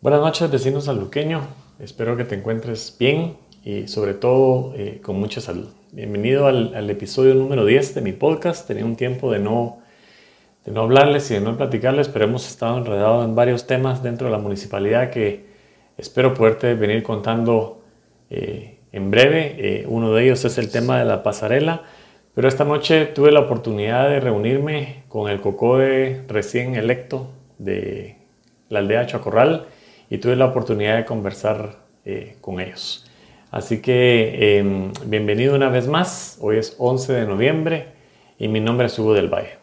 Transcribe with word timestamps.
Buenas 0.00 0.20
noches, 0.20 0.48
vecinos 0.48 0.84
salduqueño. 0.84 1.40
Espero 1.80 2.16
que 2.16 2.22
te 2.22 2.36
encuentres 2.36 2.94
bien 3.00 3.36
y 3.64 3.88
sobre 3.88 4.14
todo 4.14 4.72
eh, 4.76 5.00
con 5.02 5.18
mucha 5.18 5.40
salud. 5.40 5.70
Bienvenido 5.90 6.46
al, 6.46 6.88
episodio 6.88 7.34
número 7.34 7.64
10 7.64 7.96
de 7.96 8.00
mi 8.02 8.12
podcast. 8.12 8.68
Tenía 8.68 8.84
un 8.84 8.94
tiempo 8.94 9.32
de 9.32 9.40
no, 9.40 9.80
de 10.64 10.70
no 10.70 10.82
hablarles 10.82 11.28
y 11.32 11.34
de 11.34 11.40
no 11.40 11.56
platicarles, 11.56 12.06
pero 12.06 12.26
hemos 12.26 12.46
estado 12.46 12.78
enredados 12.78 13.24
en 13.24 13.34
varios 13.34 13.66
temas 13.66 14.00
dentro 14.00 14.28
de 14.28 14.30
la 14.30 14.38
municipalidad 14.38 15.10
que 15.10 15.46
espero 15.96 16.32
poderte 16.32 16.74
venir 16.74 17.02
contando 17.02 17.82
eh, 18.30 18.78
en 18.92 19.10
breve. 19.10 19.56
Eh, 19.58 19.84
uno 19.88 20.14
de 20.14 20.26
ellos 20.26 20.44
es 20.44 20.58
el 20.58 20.70
tema 20.70 21.00
de 21.00 21.06
la 21.06 21.24
pasarela. 21.24 21.82
Pero 22.36 22.46
esta 22.46 22.64
noche 22.64 23.06
tuve 23.06 23.32
la 23.32 23.40
oportunidad 23.40 24.08
de 24.08 24.20
reunirme 24.20 25.02
con 25.08 25.28
el 25.28 25.40
COCODE 25.40 26.22
recién 26.28 26.76
electo 26.76 27.32
de 27.58 28.16
la 28.68 28.78
aldea 28.78 29.04
Chacorral 29.04 29.66
y 30.10 30.18
tuve 30.18 30.36
la 30.36 30.46
oportunidad 30.46 30.96
de 30.96 31.04
conversar 31.04 31.76
eh, 32.04 32.36
con 32.40 32.60
ellos. 32.60 33.04
Así 33.50 33.80
que 33.80 34.58
em, 34.58 34.92
bienvenido 35.06 35.54
una 35.54 35.68
vez 35.68 35.86
más. 35.88 36.38
Hoy 36.40 36.58
es 36.58 36.76
11 36.78 37.12
de 37.12 37.26
noviembre 37.26 37.86
y 38.38 38.48
mi 38.48 38.60
nombre 38.60 38.86
es 38.86 38.98
Hugo 38.98 39.14
del 39.14 39.28
Valle. 39.28 39.57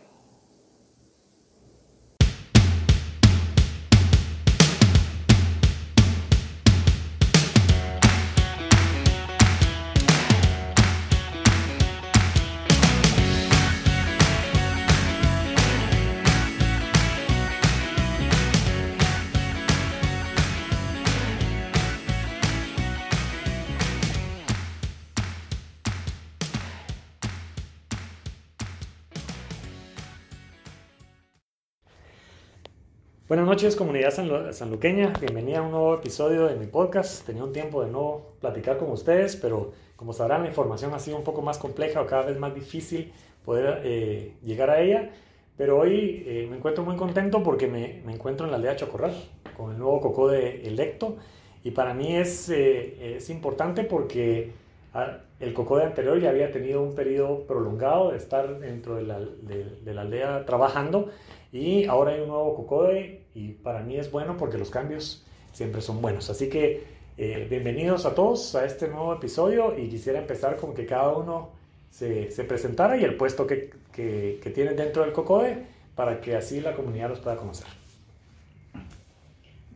Buenas 33.35 33.49
noches, 33.49 33.75
comunidad 33.75 34.11
sanluqueña. 34.53 35.11
Bienvenida 35.19 35.59
a 35.59 35.61
un 35.63 35.71
nuevo 35.71 35.95
episodio 35.95 36.45
de 36.45 36.55
mi 36.55 36.67
podcast. 36.67 37.25
Tenía 37.25 37.43
un 37.43 37.51
tiempo 37.51 37.83
de 37.83 37.91
no 37.91 38.21
platicar 38.39 38.77
con 38.77 38.89
ustedes, 38.89 39.35
pero 39.35 39.73
como 39.97 40.13
sabrán, 40.13 40.43
la 40.43 40.47
información 40.47 40.93
ha 40.93 40.99
sido 40.99 41.17
un 41.17 41.25
poco 41.25 41.41
más 41.41 41.57
compleja 41.57 41.99
o 42.01 42.05
cada 42.05 42.21
vez 42.21 42.39
más 42.39 42.55
difícil 42.55 43.11
poder 43.43 43.81
eh, 43.83 44.35
llegar 44.41 44.69
a 44.69 44.79
ella. 44.79 45.09
Pero 45.57 45.77
hoy 45.77 46.23
eh, 46.25 46.47
me 46.49 46.55
encuentro 46.55 46.85
muy 46.85 46.95
contento 46.95 47.43
porque 47.43 47.67
me, 47.67 48.01
me, 48.05 48.13
encuentro 48.13 48.45
en 48.45 48.51
la 48.51 48.55
aldea 48.57 48.77
Chocorral 48.77 49.13
con 49.57 49.73
el 49.73 49.79
nuevo 49.79 49.99
COCODE 49.99 50.65
electo. 50.65 51.17
Y 51.61 51.71
para 51.71 51.93
mí 51.93 52.15
es, 52.15 52.47
eh, 52.47 53.17
es 53.17 53.29
importante 53.29 53.83
porque 53.83 54.53
ah, 54.93 55.17
el 55.41 55.53
COCODE 55.53 55.83
anterior 55.83 56.21
ya 56.21 56.29
había 56.29 56.51
tenido 56.51 56.81
un 56.81 56.95
periodo 56.95 57.41
prolongado 57.41 58.11
de 58.11 58.17
estar 58.17 58.59
dentro 58.59 58.95
de 58.95 59.03
la, 59.03 59.19
de, 59.19 59.65
de 59.83 59.93
la 59.93 60.03
aldea 60.03 60.45
trabajando 60.45 61.09
y 61.51 61.83
ahora 61.85 62.13
hay 62.13 62.21
un 62.21 62.29
nuevo 62.29 62.55
COCODE 62.55 63.24
y 63.35 63.49
para 63.51 63.81
mí 63.81 63.97
es 63.97 64.09
bueno 64.09 64.37
porque 64.37 64.57
los 64.57 64.69
cambios 64.71 65.23
siempre 65.51 65.81
son 65.81 66.01
buenos. 66.01 66.29
Así 66.29 66.49
que 66.49 66.83
eh, 67.17 67.45
bienvenidos 67.49 68.05
a 68.05 68.15
todos 68.15 68.55
a 68.55 68.65
este 68.65 68.87
nuevo 68.87 69.13
episodio 69.13 69.77
y 69.77 69.89
quisiera 69.89 70.19
empezar 70.19 70.55
con 70.55 70.73
que 70.73 70.85
cada 70.85 71.15
uno 71.15 71.49
se, 71.91 72.31
se 72.31 72.45
presentara 72.45 72.97
y 72.97 73.03
el 73.03 73.15
puesto 73.15 73.45
que, 73.45 73.71
que, 73.91 74.51
tienen 74.55 74.77
dentro 74.77 75.03
del 75.03 75.11
COCODE 75.11 75.65
para 75.95 76.21
que 76.21 76.35
así 76.35 76.61
la 76.61 76.75
comunidad 76.75 77.09
los 77.09 77.19
pueda 77.19 77.35
conocer. 77.35 77.67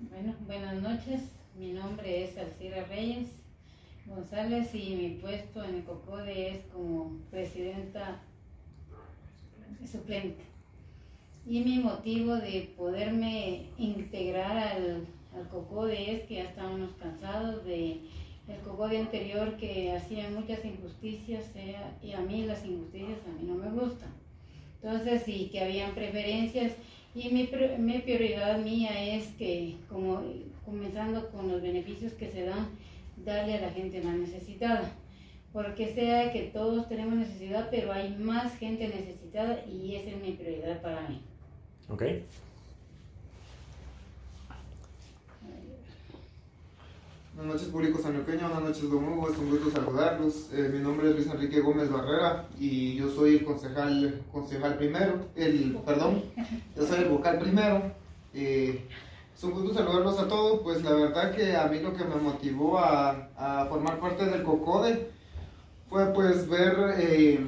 Bueno, 0.09 0.35
buenas 0.47 0.81
noches. 0.81 1.21
Mi 1.57 1.73
nombre 1.73 2.23
es 2.23 2.37
Alcira 2.37 2.85
Reyes 2.85 3.27
González 4.05 4.73
y 4.73 4.95
mi 4.95 5.09
puesto 5.21 5.63
en 5.65 5.75
el 5.75 5.83
COCODE 5.83 6.55
es 6.55 6.65
como 6.73 7.11
presidenta 7.29 8.21
suplente 9.85 10.48
y 11.47 11.61
mi 11.61 11.79
motivo 11.79 12.35
de 12.35 12.69
poderme 12.77 13.65
integrar 13.77 14.57
al, 14.57 15.07
al 15.35 15.47
COCODE 15.49 16.15
es 16.15 16.23
que 16.23 16.35
ya 16.35 16.43
estábamos 16.43 16.91
cansados 16.99 17.65
de 17.65 18.01
el 18.49 18.59
COCODE 18.61 18.97
anterior 18.97 19.57
que 19.57 19.91
hacía 19.91 20.29
muchas 20.29 20.65
injusticias 20.65 21.45
y 22.01 22.13
a 22.13 22.19
mí 22.21 22.45
las 22.45 22.65
injusticias 22.65 23.19
a 23.27 23.39
mí 23.39 23.47
no 23.47 23.55
me 23.55 23.69
gustan. 23.69 24.09
Entonces, 24.81 25.23
sí 25.23 25.49
que 25.51 25.61
habían 25.61 25.93
preferencias 25.93 26.73
y 27.13 27.29
mi, 27.29 27.49
mi 27.77 27.99
prioridad 27.99 28.59
mía 28.59 29.15
es 29.15 29.27
que, 29.37 29.75
como 29.87 30.21
comenzando 30.65 31.29
con 31.31 31.51
los 31.51 31.61
beneficios 31.61 32.13
que 32.13 32.31
se 32.31 32.45
dan, 32.45 32.69
darle 33.17 33.55
a 33.57 33.61
la 33.61 33.71
gente 33.71 34.01
más 34.01 34.15
necesitada. 34.15 34.91
Porque 35.51 35.93
sea 35.93 36.31
que 36.31 36.43
todos 36.43 36.87
tenemos 36.87 37.15
necesidad, 37.15 37.69
pero 37.71 37.91
hay 37.91 38.15
más 38.15 38.55
gente 38.57 38.87
necesitada 38.87 39.65
y 39.65 39.95
esa 39.95 40.11
es 40.11 40.21
mi 40.21 40.31
prioridad 40.31 40.81
para 40.81 41.07
mí. 41.09 41.21
¿Ok? 41.89 42.03
Buenas 47.35 47.53
noches, 47.55 47.69
público 47.69 47.99
sanioqueño. 47.99 48.41
Buenas 48.41 48.61
noches, 48.61 48.89
don 48.89 49.03
Hugo. 49.07 49.29
Es 49.29 49.37
un 49.37 49.49
gusto 49.49 49.71
saludarlos. 49.71 50.49
Eh, 50.53 50.69
mi 50.71 50.79
nombre 50.79 51.09
es 51.09 51.15
Luis 51.15 51.27
Enrique 51.27 51.61
Gómez 51.61 51.89
Barrera 51.89 52.47
y 52.59 52.95
yo 52.95 53.09
soy 53.09 53.37
el 53.37 53.45
concejal, 53.45 54.21
concejal 54.31 54.77
primero. 54.77 55.25
El, 55.35 55.77
perdón, 55.85 56.23
yo 56.75 56.85
soy 56.85 56.99
el 56.99 57.09
vocal 57.09 57.39
primero. 57.39 57.81
Eh, 58.33 58.85
es 59.35 59.43
un 59.43 59.51
gusto 59.51 59.73
saludarlos 59.73 60.19
a 60.19 60.27
todos. 60.27 60.61
Pues 60.61 60.83
la 60.83 60.93
verdad 60.93 61.33
que 61.33 61.55
a 61.55 61.65
mí 61.67 61.79
lo 61.79 61.95
que 61.95 62.03
me 62.03 62.15
motivó 62.17 62.77
a, 62.77 63.29
a 63.35 63.65
formar 63.65 63.99
parte 63.99 64.25
del 64.25 64.43
COCODE 64.43 65.09
fue 65.89 66.13
pues 66.13 66.47
ver 66.47 66.93
eh, 66.97 67.39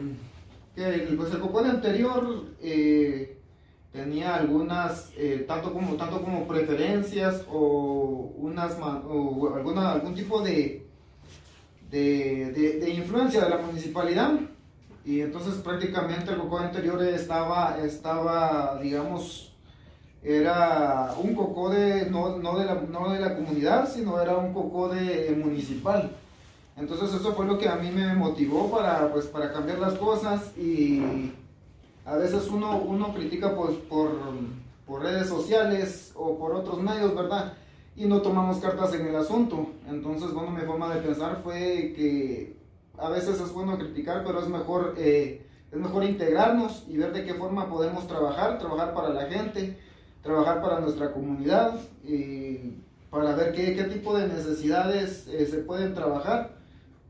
que 0.76 1.14
pues, 1.16 1.32
el 1.32 1.40
COCODE 1.40 1.70
anterior 1.70 2.46
eh, 2.62 3.31
tenía 3.92 4.36
algunas, 4.36 5.12
eh, 5.18 5.46
tanto, 5.48 5.74
como, 5.74 5.96
tanto 5.96 6.22
como 6.22 6.48
preferencias 6.48 7.44
o, 7.52 8.34
unas, 8.38 8.78
o 8.80 9.54
alguna, 9.54 9.92
algún 9.92 10.16
tipo 10.16 10.42
de, 10.42 10.88
de, 11.90 12.80
de, 12.80 12.90
influencia 12.90 13.44
de 13.44 13.50
la 13.50 13.58
municipalidad. 13.58 14.34
Y 15.04 15.22
entonces 15.22 15.56
prácticamente 15.56 16.32
el 16.32 16.38
cocó 16.38 16.60
anterior 16.60 17.04
estaba, 17.04 17.80
estaba 17.84 18.80
digamos, 18.82 19.54
era 20.24 21.14
un 21.22 21.34
cocó 21.34 21.70
de, 21.70 22.10
no, 22.10 22.38
no, 22.38 22.58
de 22.60 22.66
la, 22.66 22.76
no 22.76 23.12
de 23.12 23.20
la 23.20 23.36
comunidad, 23.36 23.92
sino 23.92 24.22
era 24.22 24.38
un 24.38 24.54
cocó 24.54 24.90
de 24.90 25.36
municipal. 25.44 26.12
Entonces 26.78 27.14
eso 27.14 27.34
fue 27.34 27.46
lo 27.46 27.58
que 27.58 27.68
a 27.68 27.76
mí 27.76 27.92
me 27.92 28.14
motivó 28.14 28.72
para, 28.72 29.12
pues, 29.12 29.26
para 29.26 29.52
cambiar 29.52 29.80
las 29.80 29.96
cosas 29.96 30.56
y 30.58 31.32
a 32.06 32.16
veces 32.16 32.48
uno, 32.50 32.78
uno 32.78 33.14
critica 33.14 33.56
pues, 33.56 33.76
por, 33.90 34.12
por 34.88 35.04
redes 35.04 35.28
sociales 35.28 36.12
o 36.16 36.38
por 36.38 36.56
otros 36.56 36.82
medios, 36.82 37.16
¿verdad? 37.16 37.54
Y 37.96 38.06
no 38.06 38.22
tomamos 38.22 38.58
cartas 38.58 38.94
en 38.94 39.08
el 39.08 39.16
asunto. 39.16 39.68
Entonces, 39.88 40.32
bueno, 40.34 40.52
mi 40.52 40.62
forma 40.62 40.94
de 40.94 41.02
pensar 41.02 41.42
fue 41.44 41.94
que 41.96 42.58
a 42.98 43.10
veces 43.10 43.40
es 43.40 43.52
bueno 43.52 43.78
criticar, 43.78 44.24
pero 44.26 44.40
es 44.40 44.48
mejor, 44.48 44.96
eh, 44.98 45.46
es 45.72 45.78
mejor 45.78 46.04
integrarnos 46.04 46.86
y 46.88 46.98
ver 46.98 47.14
de 47.14 47.24
qué 47.24 47.34
forma 47.34 47.70
podemos 47.70 48.08
trabajar, 48.08 48.58
trabajar 48.58 48.94
para 48.94 49.10
la 49.10 49.26
gente, 49.28 49.78
trabajar 50.22 50.62
para 50.62 50.80
nuestra 50.80 51.12
comunidad, 51.12 51.80
y 52.04 52.76
para 53.10 53.36
ver 53.36 53.54
qué, 53.54 53.76
qué 53.76 53.84
tipo 53.84 54.18
de 54.18 54.28
necesidades 54.28 55.28
eh, 55.28 55.46
se 55.46 55.58
pueden 55.58 55.94
trabajar 55.94 56.51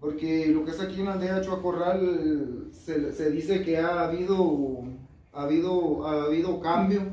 porque 0.02 0.48
lo 0.48 0.66
que 0.66 0.72
es 0.72 0.80
aquí 0.82 1.00
en 1.00 1.06
la 1.06 1.14
aldea 1.14 1.42
Chuacorral 1.42 2.70
se, 2.72 3.14
se 3.14 3.30
dice 3.30 3.62
que 3.62 3.78
ha 3.78 4.06
habido, 4.06 4.84
ha, 5.32 5.44
habido, 5.44 6.08
ha 6.08 6.24
habido 6.24 6.60
cambio, 6.60 7.04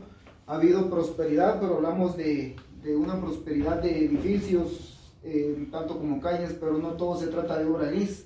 ha 0.47 0.55
habido 0.55 0.89
prosperidad, 0.89 1.61
pero 1.61 1.77
hablamos 1.77 2.17
de, 2.17 2.57
de 2.83 2.97
una 2.97 3.21
prosperidad 3.21 3.83
de 3.83 4.07
edificios, 4.07 5.13
eh, 5.23 5.69
tanto 5.71 5.99
como 5.99 6.19
calles, 6.19 6.57
pero 6.59 6.79
no 6.79 6.93
todo 6.93 7.19
se 7.19 7.27
trata 7.27 7.59
de 7.59 7.67
obra 7.67 7.91
gris. 7.91 8.25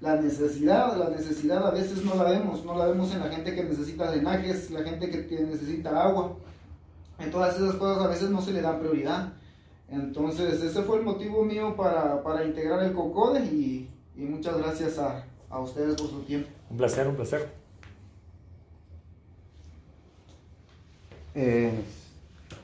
La 0.00 0.20
necesidad, 0.20 0.96
la 0.96 1.08
necesidad 1.08 1.66
a 1.66 1.72
veces 1.72 2.04
no 2.04 2.14
la 2.14 2.30
vemos, 2.30 2.64
no 2.64 2.78
la 2.78 2.86
vemos 2.86 3.12
en 3.12 3.18
la 3.18 3.30
gente 3.30 3.52
que 3.52 3.64
necesita 3.64 4.12
drenajes, 4.12 4.70
la 4.70 4.84
gente 4.84 5.10
que, 5.10 5.40
necesita 5.40 6.04
agua. 6.04 6.36
En 7.18 7.32
todas 7.32 7.56
esas 7.56 7.74
cosas 7.74 8.04
a 8.04 8.08
veces 8.08 8.30
no 8.30 8.40
se 8.40 8.52
le 8.52 8.62
da 8.62 8.78
prioridad. 8.78 9.32
Entonces 9.88 10.62
ese 10.62 10.82
fue 10.82 10.98
el 10.98 11.04
motivo 11.04 11.44
mío 11.44 11.74
para, 11.74 12.22
para 12.22 12.44
integrar 12.44 12.80
el 12.84 12.92
COCODE 12.92 13.46
y, 13.46 13.90
y 14.16 14.22
muchas 14.22 14.58
gracias 14.58 14.98
a, 14.98 15.24
a 15.50 15.58
ustedes 15.58 15.94
por 15.96 16.08
su 16.08 16.22
tiempo. 16.22 16.48
Un 16.70 16.76
placer, 16.76 17.06
un 17.08 17.16
placer. 17.16 17.48
Eh, 21.34 21.72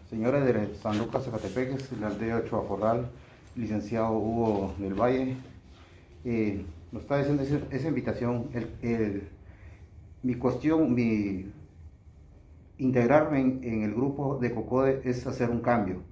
señora 0.09 0.41
de 0.41 0.75
San 0.77 0.99
Lucas, 0.99 1.25
Zacatepeques, 1.25 1.91
la 2.01 2.09
aldea 2.09 2.45
Chuacorral, 2.45 3.09
licenciado 3.57 4.13
Hugo 4.13 4.75
del 4.79 4.95
Valle, 4.95 5.37
eh, 6.25 6.65
nos 6.93 7.03
está 7.03 7.19
haciendo 7.19 7.43
esa, 7.43 7.89
invitación. 7.89 8.49
El, 8.53 8.71
el, 8.83 9.29
mi 10.23 10.35
cuestión, 10.35 10.95
mi 10.95 11.51
integrarme 12.79 13.41
en, 13.41 13.61
en, 13.65 13.83
el 13.83 13.95
grupo 13.95 14.39
de 14.39 14.55
COCODE 14.55 15.03
es 15.05 15.27
hacer 15.27 15.51
un 15.51 15.61
cambio. 15.61 16.03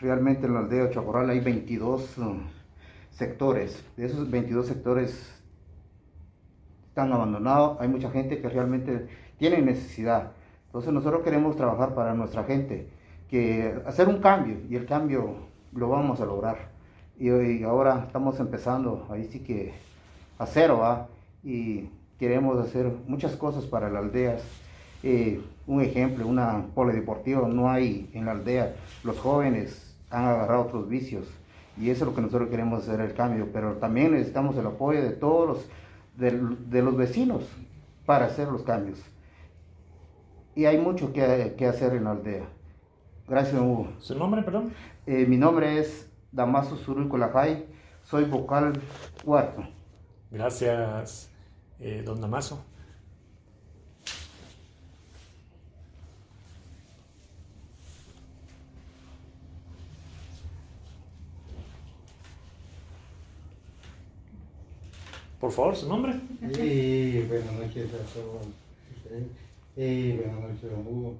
realmente 0.00 0.46
en 0.46 0.54
la 0.54 0.60
aldea 0.60 0.90
Chacorral 0.90 1.30
hay 1.30 1.40
22 1.40 2.18
uh, 2.18 2.36
sectores. 3.12 3.84
De 3.96 4.06
esos 4.06 4.30
22 4.30 4.66
sectores 4.66 5.32
están 6.88 7.12
abandonados. 7.12 7.80
Hay 7.80 7.88
mucha 7.88 8.10
gente 8.10 8.40
que 8.40 8.48
realmente 8.48 9.06
tiene 9.38 9.62
necesidad. 9.62 10.32
Entonces 10.66 10.92
nosotros 10.92 11.22
queremos 11.22 11.56
trabajar 11.56 11.94
para 11.94 12.14
nuestra 12.14 12.44
gente, 12.44 12.88
que 13.28 13.74
hacer 13.86 14.08
un 14.08 14.20
cambio 14.20 14.56
y 14.68 14.76
el 14.76 14.86
cambio 14.86 15.34
lo 15.74 15.88
vamos 15.88 16.20
a 16.20 16.26
lograr. 16.26 16.70
Y, 17.18 17.30
hoy 17.30 17.62
ahora 17.62 18.04
estamos 18.06 18.40
empezando, 18.40 19.06
ahí 19.10 19.24
sí 19.24 19.40
que 19.40 19.74
a 20.38 20.46
cero, 20.46 20.78
¿va? 20.78 21.08
Y 21.44 21.90
queremos 22.18 22.58
hacer 22.58 22.90
muchas 23.06 23.36
cosas 23.36 23.64
para 23.66 23.90
las 23.90 24.04
aldeas. 24.04 24.42
Eh, 25.02 25.40
un 25.66 25.82
ejemplo, 25.82 26.26
una 26.26 26.66
polideportiva 26.74 27.46
no 27.48 27.70
hay 27.70 28.10
en 28.14 28.24
la 28.24 28.32
aldea. 28.32 28.74
Los 29.04 29.18
jóvenes 29.18 29.96
han 30.10 30.24
agarrado 30.24 30.62
otros 30.62 30.88
vicios 30.88 31.26
y 31.76 31.90
eso 31.90 32.04
es 32.04 32.10
lo 32.10 32.14
que 32.14 32.22
nosotros 32.22 32.50
queremos 32.50 32.82
hacer 32.82 33.00
el 33.00 33.14
cambio, 33.14 33.48
pero 33.52 33.74
también 33.74 34.12
necesitamos 34.12 34.56
el 34.56 34.66
apoyo 34.66 35.02
de 35.02 35.10
todos 35.10 35.48
los, 35.48 35.68
de, 36.16 36.82
los 36.82 36.96
vecinos 36.96 37.44
para 38.04 38.26
hacer 38.26 38.48
los 38.48 38.62
cambios. 38.62 39.00
Y 40.54 40.66
hay 40.66 40.78
mucho 40.78 41.12
que, 41.12 41.54
que 41.56 41.66
hacer 41.66 41.94
en 41.94 42.04
la 42.04 42.10
aldea. 42.10 42.44
Gracias, 43.26 43.60
Hugo. 43.60 43.88
¿Su 44.00 44.18
nombre, 44.18 44.42
perdón? 44.42 44.72
Eh, 45.06 45.24
mi 45.26 45.38
nombre 45.38 45.78
es 45.78 46.10
Damaso 46.30 46.76
Suru 46.76 47.08
Colajay, 47.08 47.66
soy 48.02 48.24
vocal 48.24 48.74
cuarto. 49.24 49.62
Gracias, 50.30 51.30
eh, 51.80 52.02
don 52.04 52.20
Damaso. 52.20 52.64
Por 65.42 65.50
favor, 65.50 65.74
su 65.74 65.88
nombre. 65.88 66.20
Y 66.40 67.22
buenas 67.22 67.52
noches 67.54 67.90
a 67.94 68.14
todos. 68.14 68.46
Y 69.76 70.12
buenas 70.12 70.40
noches, 70.40 70.70
don 70.70 70.86
Hugo. 70.86 71.14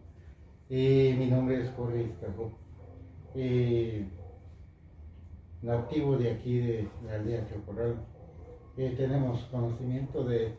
Y 0.70 1.12
mi 1.19 1.26
nombre 1.26 1.60
es 1.60 1.70
Jorge 1.76 2.04
Escajó. 2.04 2.52
Y 3.34 4.04
nativo 5.60 6.16
de 6.19 6.30
aquí 6.30 6.58
de 6.60 6.88
la 7.04 7.14
aldea 7.14 7.48
Chocorral. 7.48 7.96
Tenemos 8.76 9.40
conocimiento 9.50 10.22
de 10.22 10.54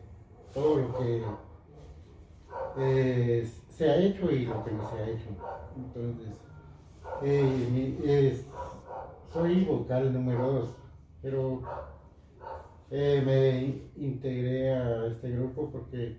todo 0.52 0.80
lo 0.80 0.98
que 0.98 1.22
eh, 2.76 3.50
se 3.70 3.90
ha 3.90 3.96
hecho 3.96 4.30
y 4.30 4.44
lo 4.44 4.62
que 4.62 4.72
no 4.72 4.90
se 4.90 4.96
ha 4.98 5.08
hecho. 5.08 5.30
Entonces, 5.74 6.34
soy 9.32 9.64
vocal 9.64 10.12
número 10.12 10.52
dos, 10.52 10.76
pero 11.22 11.62
me 12.94 13.82
integré 13.96 14.72
a 14.72 15.06
este 15.06 15.30
grupo 15.30 15.68
porque, 15.72 16.16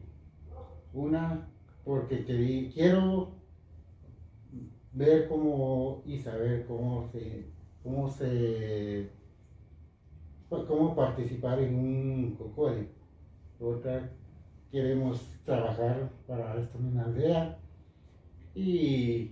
una, 0.93 1.47
porque 1.85 2.25
quiero 2.73 3.29
ver 4.91 5.27
cómo 5.29 6.01
y 6.05 6.17
saber 6.19 6.65
cómo 6.65 7.07
se 7.11 7.45
cómo 7.81 8.09
se 8.09 9.09
pues, 10.49 10.63
cómo 10.65 10.95
participar 10.95 11.59
en 11.59 11.75
un 11.75 12.35
cocode. 12.35 12.89
Otra, 13.59 14.09
queremos 14.69 15.25
trabajar 15.45 16.09
para 16.27 16.59
esta 16.59 16.77
misma 16.77 17.05
aldea 17.05 17.57
y 18.53 19.31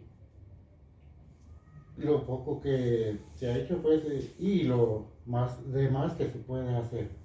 lo 1.98 2.25
poco 2.25 2.62
que 2.62 3.19
se 3.36 3.48
ha 3.48 3.57
hecho 3.57 3.81
pues 3.81 4.34
y 4.39 4.63
lo 4.63 5.07
más 5.25 5.72
demás 5.74 6.13
que 6.13 6.30
se 6.30 6.39
puede 6.39 6.74
hacer. 6.75 7.23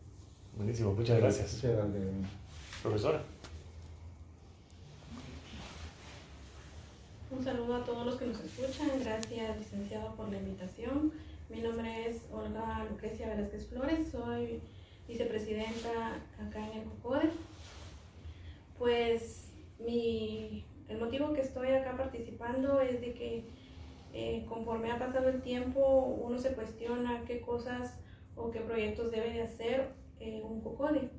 Buenísimo, 0.58 0.92
muchas 0.92 1.20
gracias. 1.20 1.64
Profesora. 2.82 3.22
Un 7.30 7.44
saludo 7.44 7.76
a 7.76 7.84
todos 7.84 8.04
los 8.04 8.16
que 8.16 8.26
nos 8.26 8.40
escuchan. 8.40 8.90
Gracias, 8.98 9.56
licenciado, 9.56 10.16
por 10.16 10.28
la 10.32 10.38
invitación. 10.38 11.12
Mi 11.48 11.60
nombre 11.60 12.08
es 12.08 12.22
Olga 12.32 12.84
Lucrecia 12.90 13.28
Velázquez 13.28 13.68
Flores. 13.68 14.08
Soy 14.10 14.60
vicepresidenta 15.06 16.16
acá 16.44 16.66
en 16.72 16.80
el 16.80 16.84
COCODE. 16.88 17.30
Pues 18.80 19.52
mi, 19.78 20.64
el 20.88 20.98
motivo 20.98 21.34
que 21.34 21.42
estoy 21.42 21.68
acá 21.68 21.96
participando 21.96 22.80
es 22.80 23.00
de 23.00 23.14
que 23.14 23.44
eh, 24.12 24.44
conforme 24.48 24.90
ha 24.90 24.98
pasado 24.98 25.28
el 25.28 25.40
tiempo 25.40 26.18
uno 26.20 26.36
se 26.36 26.52
cuestiona 26.54 27.22
qué 27.28 27.40
cosas 27.42 28.00
o 28.34 28.50
qué 28.50 28.58
proyectos 28.58 29.12
debe 29.12 29.32
de 29.32 29.42
hacer 29.42 30.07
eh, 30.20 30.42
un 30.44 30.60
COCODE. 30.60 31.10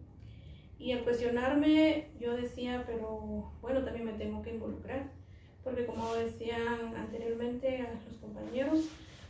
Y 0.78 0.94
al 0.94 1.04
cuestionarme 1.04 2.08
yo 2.20 2.36
decía, 2.36 2.84
pero 2.88 3.52
bueno, 3.62 3.84
también 3.84 4.06
me 4.06 4.14
tengo 4.14 4.42
que 4.42 4.52
involucrar 4.52 5.20
porque 5.64 5.86
como 5.86 6.14
decían 6.16 6.96
anteriormente 6.96 7.82
a 7.82 7.94
los 8.08 8.18
compañeros, 8.20 8.86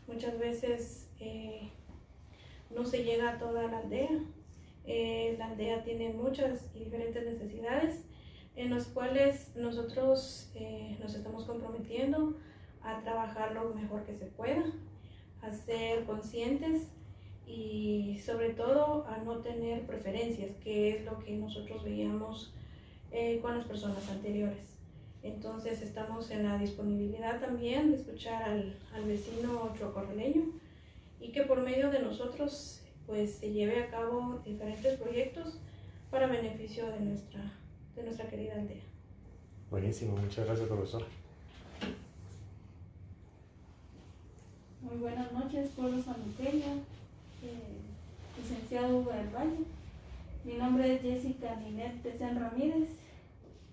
muchas 0.07 0.37
veces 0.39 1.09
eh, 1.19 1.69
no 2.69 2.85
se 2.85 3.03
llega 3.03 3.31
a 3.31 3.39
toda 3.39 3.63
la 3.63 3.79
aldea. 3.79 4.09
Eh, 4.85 5.35
la 5.37 5.47
aldea 5.47 5.83
tiene 5.83 6.13
muchas 6.13 6.69
y 6.73 6.85
diferentes 6.85 7.25
necesidades 7.25 8.05
en 8.55 8.71
las 8.71 8.87
cuales 8.87 9.55
nosotros 9.55 10.51
eh, 10.55 10.97
nos 11.01 11.13
estamos 11.13 11.45
comprometiendo 11.45 12.35
a 12.81 13.01
trabajar 13.01 13.53
lo 13.53 13.73
mejor 13.73 14.03
que 14.05 14.15
se 14.15 14.25
pueda, 14.25 14.63
a 15.41 15.51
ser 15.51 16.05
conscientes 16.05 16.87
y 17.49 18.21
sobre 18.23 18.51
todo 18.51 19.05
a 19.07 19.17
no 19.17 19.37
tener 19.39 19.85
preferencias, 19.85 20.51
que 20.63 20.91
es 20.91 21.05
lo 21.05 21.19
que 21.19 21.35
nosotros 21.35 21.83
veíamos 21.83 22.53
con 23.41 23.57
las 23.57 23.65
personas 23.65 24.07
anteriores. 24.09 24.77
Entonces 25.23 25.81
estamos 25.81 26.29
en 26.29 26.43
la 26.43 26.59
disponibilidad 26.59 27.41
también 27.41 27.91
de 27.91 27.97
escuchar 27.97 28.43
al, 28.43 28.77
al 28.93 29.03
vecino 29.03 29.73
chocorreleño 29.77 30.43
y 31.19 31.31
que 31.31 31.41
por 31.41 31.61
medio 31.61 31.89
de 31.89 31.99
nosotros 31.99 32.81
pues 33.05 33.31
se 33.31 33.51
lleve 33.51 33.83
a 33.83 33.89
cabo 33.89 34.39
diferentes 34.45 34.99
proyectos 34.99 35.57
para 36.11 36.27
beneficio 36.27 36.85
de 36.91 36.99
nuestra, 36.99 37.41
de 37.95 38.03
nuestra 38.03 38.29
querida 38.29 38.53
aldea. 38.53 38.83
Buenísimo, 39.69 40.15
muchas 40.15 40.45
gracias 40.45 40.67
profesor. 40.67 41.03
Muy 44.81 44.97
buenas 44.97 45.31
noches, 45.33 45.69
pueblo 45.75 46.01
sanluqueño, 46.01 46.65
eh, 46.65 46.98
licenciado 48.49 48.97
Hugo 48.97 49.11
del 49.11 49.29
Valle. 49.29 49.63
Mi 50.43 50.53
nombre 50.55 50.95
es 50.95 51.01
Jessica 51.03 51.55
Ninette 51.57 52.01
Tecen 52.01 52.39
Ramírez 52.39 52.89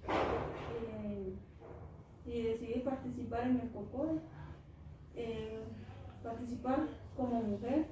eh, 0.07 1.33
y 2.27 2.43
decidí 2.43 2.81
participar 2.81 3.47
en 3.47 3.61
el 3.61 3.71
COCODE, 3.71 4.21
eh, 5.17 5.61
participar 6.23 6.81
como 7.17 7.43
mujer 7.43 7.87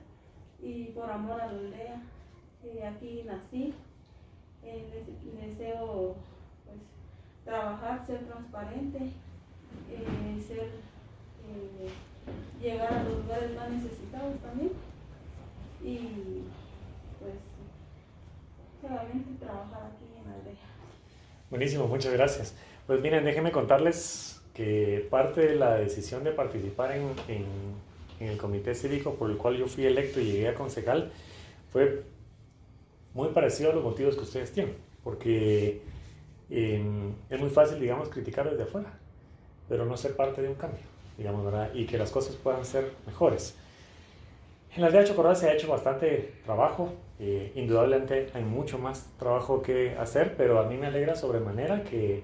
y 0.63 0.85
por 0.87 1.11
amor 1.11 1.41
a 1.41 1.47
la 1.47 1.59
aldea. 1.59 2.03
Eh, 2.65 2.87
aquí 2.87 3.23
nací, 3.25 3.73
deseo 5.41 6.17
pues, 6.67 6.79
trabajar, 7.45 8.07
ser 8.07 8.27
transparente, 8.27 9.11
ser, 10.47 10.71
llegar 12.61 12.93
a 12.93 13.05
los 13.05 13.23
lugares 13.23 13.57
más 13.57 13.71
necesitados 13.71 14.39
también 14.41 14.73
y 15.83 16.44
Buenísimo, 21.51 21.87
muchas 21.87 22.13
gracias. 22.13 22.55
Pues 22.87 23.01
miren, 23.01 23.25
déjenme 23.25 23.51
contarles 23.51 24.43
que 24.55 25.07
parte 25.11 25.41
de 25.41 25.55
la 25.57 25.77
decisión 25.77 26.25
de 26.25 26.33
participar 26.33 26.93
en, 26.93 27.15
el 28.21 28.37
comité 28.39 28.75
cívico 28.75 29.15
por 29.15 29.31
el 29.31 29.37
cual 29.37 29.57
yo 29.57 29.67
fui 29.67 29.85
electo 29.85 30.21
y 30.21 30.25
llegué 30.25 30.49
a 30.49 30.55
concejal 30.55 31.11
fue 31.71 32.05
muy 33.13 33.29
parecido 33.29 33.71
a 33.71 33.75
los 33.75 33.83
motivos 33.83 34.15
que 34.15 34.23
ustedes 34.23 34.53
tienen, 34.53 34.75
porque 35.03 35.83
em, 36.51 37.13
es 37.29 37.41
muy 37.41 37.51
fácil, 37.51 37.81
digamos, 37.81 38.09
criticar 38.09 38.49
desde 38.49 38.63
afuera, 38.63 38.93
pero 39.69 39.85
no 39.85 39.97
ser 39.97 40.17
parte 40.17 40.43
de 40.43 40.49
un 40.49 40.55
cambio, 40.55 40.83
digamos, 41.19 41.45
¿verdad? 41.45 41.71
Y 41.75 41.87
que 41.87 41.99
las 41.99 42.11
cosas 42.11 42.37
puedan 42.37 42.65
ser 42.65 42.93
mejores. 43.07 43.57
En 44.75 44.81
la 44.81 44.89
aldea 44.89 45.03
de 45.03 45.09
Chocorral 45.09 45.37
se 45.37 45.49
ha 45.49 45.55
hecho 45.55 45.69
bastante 45.69 46.35
trabajo, 46.45 46.93
eh, 47.27 47.53
indudablemente 47.55 48.29
hay 48.35 48.45
mucho 48.45 48.79
más 48.79 49.09
trabajo 49.19 49.63
que 49.63 49.97
hacer, 49.97 50.35
pero 50.37 50.61
a 50.61 50.67
mí 50.67 50.77
me 50.77 50.89
alegra 50.89 51.15
sobremanera 51.15 51.83
que, 51.83 52.23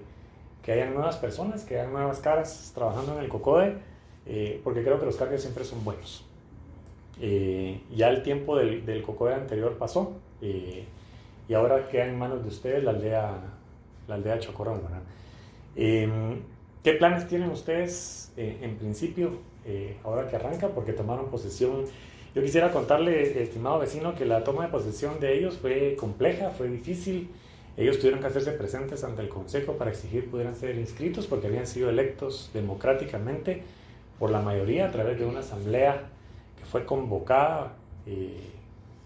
que 0.61 0.71
hayan 0.73 0.93
nuevas 0.93 1.17
personas, 1.17 1.63
que 1.63 1.79
hayan 1.79 1.91
nuevas 1.91 2.19
caras 2.19 2.71
trabajando 2.75 3.17
en 3.17 3.23
el 3.23 3.27
COCODE, 3.27 3.77
eh, 4.27 4.61
porque 4.63 4.83
creo 4.83 4.99
que 4.99 5.07
los 5.07 5.15
cambios 5.15 5.41
siempre 5.41 5.63
son 5.63 5.83
buenos. 5.83 6.23
Eh, 7.19 7.81
ya 7.95 8.09
el 8.09 8.21
tiempo 8.21 8.55
del, 8.55 8.85
del 8.85 9.01
COCODE 9.01 9.33
anterior 9.33 9.75
pasó 9.77 10.13
y 10.41 11.53
ahora 11.53 11.89
queda 11.89 12.05
en 12.05 12.19
manos 12.19 12.43
de 12.43 12.49
ustedes 12.49 12.83
la 12.83 12.91
aldea, 12.91 13.39
la 14.07 14.15
aldea. 14.15 14.35
¿verdad? 14.35 15.01
¿Qué 15.75 16.93
planes 16.93 17.27
tienen 17.27 17.49
ustedes 17.49 18.31
en 18.37 18.77
principio 18.77 19.31
eh, 19.63 19.97
ahora 20.03 20.27
que 20.27 20.35
arranca 20.35 20.69
porque 20.69 20.93
tomaron 20.93 21.29
posesión. 21.29 21.85
Yo 22.33 22.41
quisiera 22.41 22.71
contarle, 22.71 23.43
estimado 23.43 23.79
vecino, 23.79 24.15
que 24.15 24.25
la 24.25 24.45
toma 24.45 24.65
de 24.65 24.71
posesión 24.71 25.19
de 25.19 25.37
ellos 25.37 25.57
fue 25.57 25.97
compleja, 25.99 26.51
fue 26.51 26.69
difícil. 26.69 27.29
Ellos 27.75 27.97
tuvieron 27.97 28.21
que 28.21 28.27
hacerse 28.27 28.51
presentes 28.53 29.03
ante 29.03 29.21
el 29.21 29.27
Consejo 29.27 29.73
para 29.73 29.91
exigir 29.91 30.29
pudieran 30.29 30.55
ser 30.55 30.77
inscritos 30.77 31.27
porque 31.27 31.47
habían 31.47 31.67
sido 31.67 31.89
electos 31.89 32.49
democráticamente 32.53 33.63
por 34.17 34.29
la 34.29 34.41
mayoría 34.41 34.85
a 34.85 34.91
través 34.91 35.19
de 35.19 35.25
una 35.25 35.39
asamblea 35.39 36.03
que 36.57 36.65
fue 36.65 36.85
convocada 36.85 37.73
eh, 38.05 38.39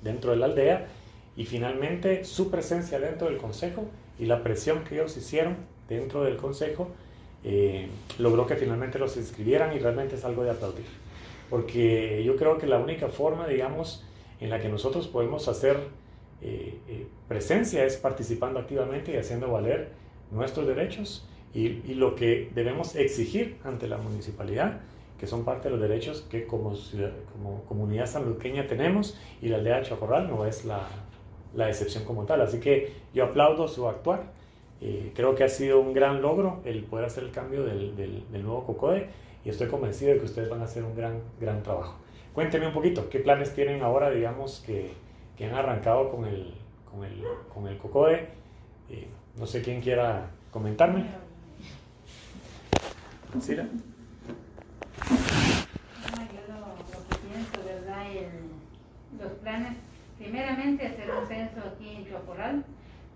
dentro 0.04 0.32
de 0.32 0.38
la 0.38 0.46
aldea 0.46 0.88
y 1.36 1.46
finalmente 1.46 2.26
su 2.26 2.52
presencia 2.52 3.00
dentro 3.00 3.28
del 3.28 3.38
Consejo 3.38 3.86
y 4.20 4.26
la 4.26 4.44
presión 4.44 4.84
que 4.84 4.96
ellos 4.96 5.18
hicieron 5.18 5.58
dentro 5.90 6.24
del 6.24 6.38
Consejo 6.38 6.90
eh, 7.44 7.88
logró 8.20 8.46
que 8.46 8.56
finalmente 8.56 9.00
los 9.00 9.18
inscribieran 9.18 9.76
y 9.76 9.80
realmente 9.80 10.16
es 10.16 10.26
algo 10.26 10.44
de 10.44 10.52
aplaudir. 10.52 11.05
Porque 11.50 12.24
yo 12.24 12.36
creo 12.36 12.58
que 12.58 12.68
la 12.68 12.80
única 12.80 13.08
forma, 13.10 13.48
digamos, 13.48 14.04
en 14.40 14.50
la 14.50 14.60
que 14.60 14.70
nosotros 14.70 15.08
podemos 15.08 15.48
hacer 15.48 15.78
eh, 16.42 16.78
eh, 16.88 17.08
presencia 17.28 17.86
es 17.86 17.98
participando 17.98 18.60
activamente 18.60 19.14
y 19.14 19.18
haciendo 19.18 19.52
valer 19.52 19.90
nuestros 20.32 20.68
derechos 20.68 21.28
y, 21.54 21.82
y, 21.90 21.94
lo 21.94 22.16
que 22.16 22.52
debemos 22.54 22.96
exigir 22.96 23.58
ante 23.64 23.88
la 23.88 23.98
municipalidad, 23.98 24.82
que 25.18 25.28
son 25.28 25.46
parte 25.46 25.70
de 25.70 25.72
los 25.72 25.80
derechos 25.80 26.22
que 26.30 26.46
como, 26.46 26.74
como 27.32 27.64
comunidad 27.66 28.08
sanluqueña 28.08 28.68
tenemos 28.68 29.18
y 29.42 29.48
la 29.48 29.58
aldea 29.58 29.78
de 29.78 29.84
Chacorral 29.84 30.28
no 30.30 30.46
es 30.46 30.66
la, 30.66 30.86
la 31.56 31.70
excepción 31.70 32.04
como 32.04 32.26
tal. 32.26 32.42
Así 32.42 32.60
que 32.60 32.92
yo 33.14 33.24
aplaudo 33.24 33.68
su 33.70 33.88
actuar 33.88 34.36
eh, 34.82 35.14
creo 35.16 35.36
que 35.36 35.44
ha 35.44 35.50
sido 35.50 35.80
un 35.80 35.94
gran 35.94 36.22
logro 36.22 36.62
el 36.66 36.84
poder 36.84 37.06
hacer 37.06 37.24
el 37.24 37.32
cambio 37.32 37.64
del, 37.64 37.96
del, 37.96 38.44
nuevo 38.44 38.66
COCODE 38.66 39.08
y 39.46 39.50
estoy 39.50 39.68
convencido 39.68 40.12
de 40.12 40.20
que 40.20 40.26
ustedes 40.26 40.50
van 40.50 40.60
a 40.62 40.66
hacer 40.66 40.84
un 40.84 40.96
gran, 40.96 41.22
gran 41.40 41.62
trabajo. 41.62 42.00
Cuéntenme 42.34 42.66
un 42.68 42.74
poquito, 42.74 43.10
¿qué 43.10 43.20
planes 43.20 43.54
tienen 43.54 43.84
ahora, 43.84 44.10
digamos, 44.10 44.64
que, 44.66 44.92
que 45.38 45.46
han 45.46 45.54
arrancado 45.54 46.10
con 46.10 46.26
el, 46.26 46.56
con 46.92 47.06
el, 47.06 47.24
con 47.54 47.68
el 47.68 47.78
COCODE? 47.78 48.28
Eh, 48.90 49.08
no 49.38 49.46
sé 49.46 49.62
quién 49.62 49.82
quiera 49.82 50.32
comentarme. 50.52 51.06
¿Sí? 53.40 53.56
Yo 53.56 53.64
lo, 53.64 53.70
lo, 53.70 53.76
que 57.08 57.16
pienso, 57.28 57.64
¿verdad? 57.64 58.12
El, 58.12 58.30
los 59.22 59.34
planes, 59.34 59.78
primeramente 60.18 60.88
hacer 60.88 61.12
un 61.12 61.28
censo 61.28 61.60
aquí 61.60 61.98
en 61.98 62.08
Chocorral 62.08 62.66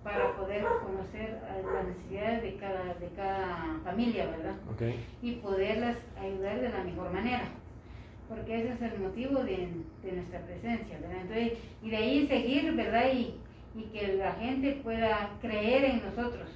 para 0.03 0.35
poder 0.35 0.63
conocer 0.83 1.39
las 1.73 1.87
necesidades 1.87 2.41
de 2.43 2.55
cada, 2.55 2.93
de 2.93 3.07
cada 3.15 3.79
familia, 3.83 4.27
¿verdad? 4.27 4.55
Okay. 4.73 5.05
Y 5.21 5.33
poderlas 5.35 5.97
ayudar 6.19 6.61
de 6.61 6.69
la 6.69 6.83
mejor 6.83 7.11
manera, 7.11 7.43
porque 8.29 8.59
ese 8.59 8.73
es 8.73 8.81
el 8.81 8.99
motivo 8.99 9.43
de, 9.43 9.69
de 10.03 10.11
nuestra 10.13 10.39
presencia, 10.41 10.99
¿verdad? 10.99 11.21
Entonces, 11.21 11.53
y 11.81 11.89
de 11.89 11.97
ahí 11.97 12.27
seguir, 12.27 12.73
¿verdad? 12.75 13.11
Y, 13.13 13.35
y 13.75 13.83
que 13.91 14.13
la 14.13 14.31
gente 14.33 14.79
pueda 14.83 15.31
creer 15.41 15.83
en 15.83 16.03
nosotros, 16.03 16.49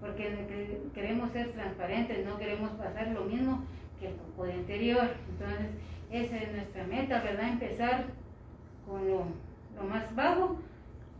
porque 0.00 0.80
queremos 0.94 1.30
ser 1.32 1.52
transparentes, 1.52 2.24
no 2.24 2.38
queremos 2.38 2.70
pasar 2.72 3.08
lo 3.08 3.24
mismo 3.24 3.64
que 4.00 4.08
el 4.08 4.14
poder 4.36 4.54
anterior. 4.54 5.08
Entonces, 5.28 5.68
esa 6.10 6.36
es 6.36 6.52
nuestra 6.52 6.84
meta, 6.84 7.20
¿verdad? 7.22 7.48
Empezar 7.50 8.04
con 8.86 9.06
lo, 9.06 9.26
lo 9.76 9.84
más 9.88 10.14
bajo 10.14 10.58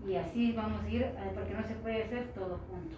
y 0.07 0.15
así 0.17 0.53
vamos 0.53 0.83
a 0.83 0.89
ir, 0.89 1.03
eh, 1.03 1.15
porque 1.35 1.55
no 1.55 1.63
se 1.67 1.75
puede 1.75 2.05
hacer 2.05 2.29
todo 2.35 2.59
junto. 2.69 2.97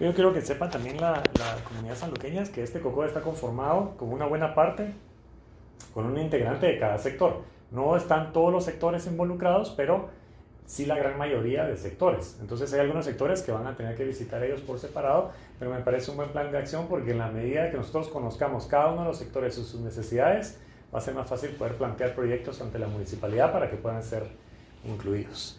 Yo 0.00 0.14
quiero 0.14 0.32
que 0.32 0.40
sepan 0.40 0.70
también 0.70 1.00
la, 1.00 1.22
la 1.38 1.64
comunidad 1.68 1.94
sanluqueña 1.94 2.44
que 2.44 2.62
este 2.62 2.80
COCO 2.80 3.04
está 3.04 3.20
conformado 3.20 3.96
con 3.96 4.12
una 4.12 4.26
buena 4.26 4.54
parte, 4.54 4.92
con 5.94 6.06
un 6.06 6.18
integrante 6.18 6.66
de 6.66 6.78
cada 6.78 6.98
sector. 6.98 7.42
No 7.70 7.96
están 7.96 8.32
todos 8.32 8.52
los 8.52 8.64
sectores 8.64 9.06
involucrados, 9.06 9.70
pero 9.76 10.08
sí 10.66 10.86
la 10.86 10.96
gran 10.96 11.18
mayoría 11.18 11.64
de 11.64 11.76
sectores. 11.76 12.38
Entonces 12.40 12.72
hay 12.72 12.80
algunos 12.80 13.04
sectores 13.04 13.42
que 13.42 13.52
van 13.52 13.66
a 13.66 13.76
tener 13.76 13.96
que 13.96 14.04
visitar 14.04 14.42
ellos 14.42 14.60
por 14.60 14.78
separado, 14.78 15.30
pero 15.58 15.70
me 15.70 15.80
parece 15.80 16.10
un 16.10 16.16
buen 16.16 16.30
plan 16.30 16.50
de 16.50 16.58
acción 16.58 16.86
porque 16.88 17.12
en 17.12 17.18
la 17.18 17.28
medida 17.28 17.70
que 17.70 17.76
nosotros 17.76 18.08
conozcamos 18.08 18.66
cada 18.66 18.92
uno 18.92 19.02
de 19.02 19.08
los 19.08 19.18
sectores 19.18 19.58
y 19.58 19.64
sus 19.64 19.80
necesidades, 19.80 20.58
va 20.92 20.98
a 20.98 21.02
ser 21.02 21.14
más 21.14 21.28
fácil 21.28 21.50
poder 21.50 21.76
plantear 21.76 22.14
proyectos 22.14 22.60
ante 22.60 22.78
la 22.78 22.86
municipalidad 22.86 23.52
para 23.52 23.70
que 23.70 23.76
puedan 23.76 24.02
ser 24.02 24.24
incluidos. 24.84 25.58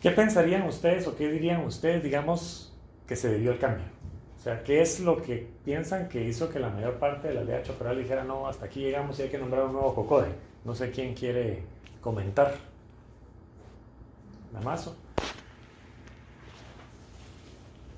¿Qué 0.00 0.12
pensarían 0.12 0.62
ustedes 0.62 1.08
o 1.08 1.16
qué 1.16 1.28
dirían 1.28 1.64
ustedes, 1.64 2.02
digamos, 2.04 2.72
que 3.06 3.16
se 3.16 3.28
debió 3.28 3.50
el 3.50 3.58
cambio? 3.58 3.86
O 4.38 4.40
sea, 4.40 4.62
¿qué 4.62 4.80
es 4.80 5.00
lo 5.00 5.20
que 5.20 5.48
piensan 5.64 6.08
que 6.08 6.24
hizo 6.24 6.48
que 6.48 6.60
la 6.60 6.68
mayor 6.68 6.94
parte 7.00 7.28
de 7.28 7.34
la 7.34 7.40
aldea 7.40 7.64
Chocoral 7.64 7.98
dijera, 7.98 8.22
no, 8.22 8.46
hasta 8.46 8.66
aquí 8.66 8.80
llegamos 8.80 9.18
y 9.18 9.22
hay 9.22 9.28
que 9.28 9.38
nombrar 9.38 9.64
un 9.64 9.72
nuevo 9.72 9.94
COCODE? 9.96 10.28
No 10.64 10.76
sé 10.76 10.92
quién 10.92 11.14
quiere 11.14 11.64
comentar. 12.00 12.54
Namazo. 14.52 14.94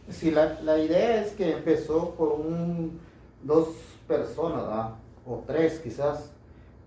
Sí, 0.09 0.31
la, 0.31 0.59
la, 0.63 0.79
idea 0.79 1.23
es 1.23 1.33
que 1.33 1.53
empezó 1.53 2.15
por 2.15 2.33
un, 2.33 2.99
dos 3.43 3.69
personas, 4.09 4.63
¿verdad? 4.63 4.95
o 5.27 5.45
tres 5.47 5.79
quizás, 5.81 6.33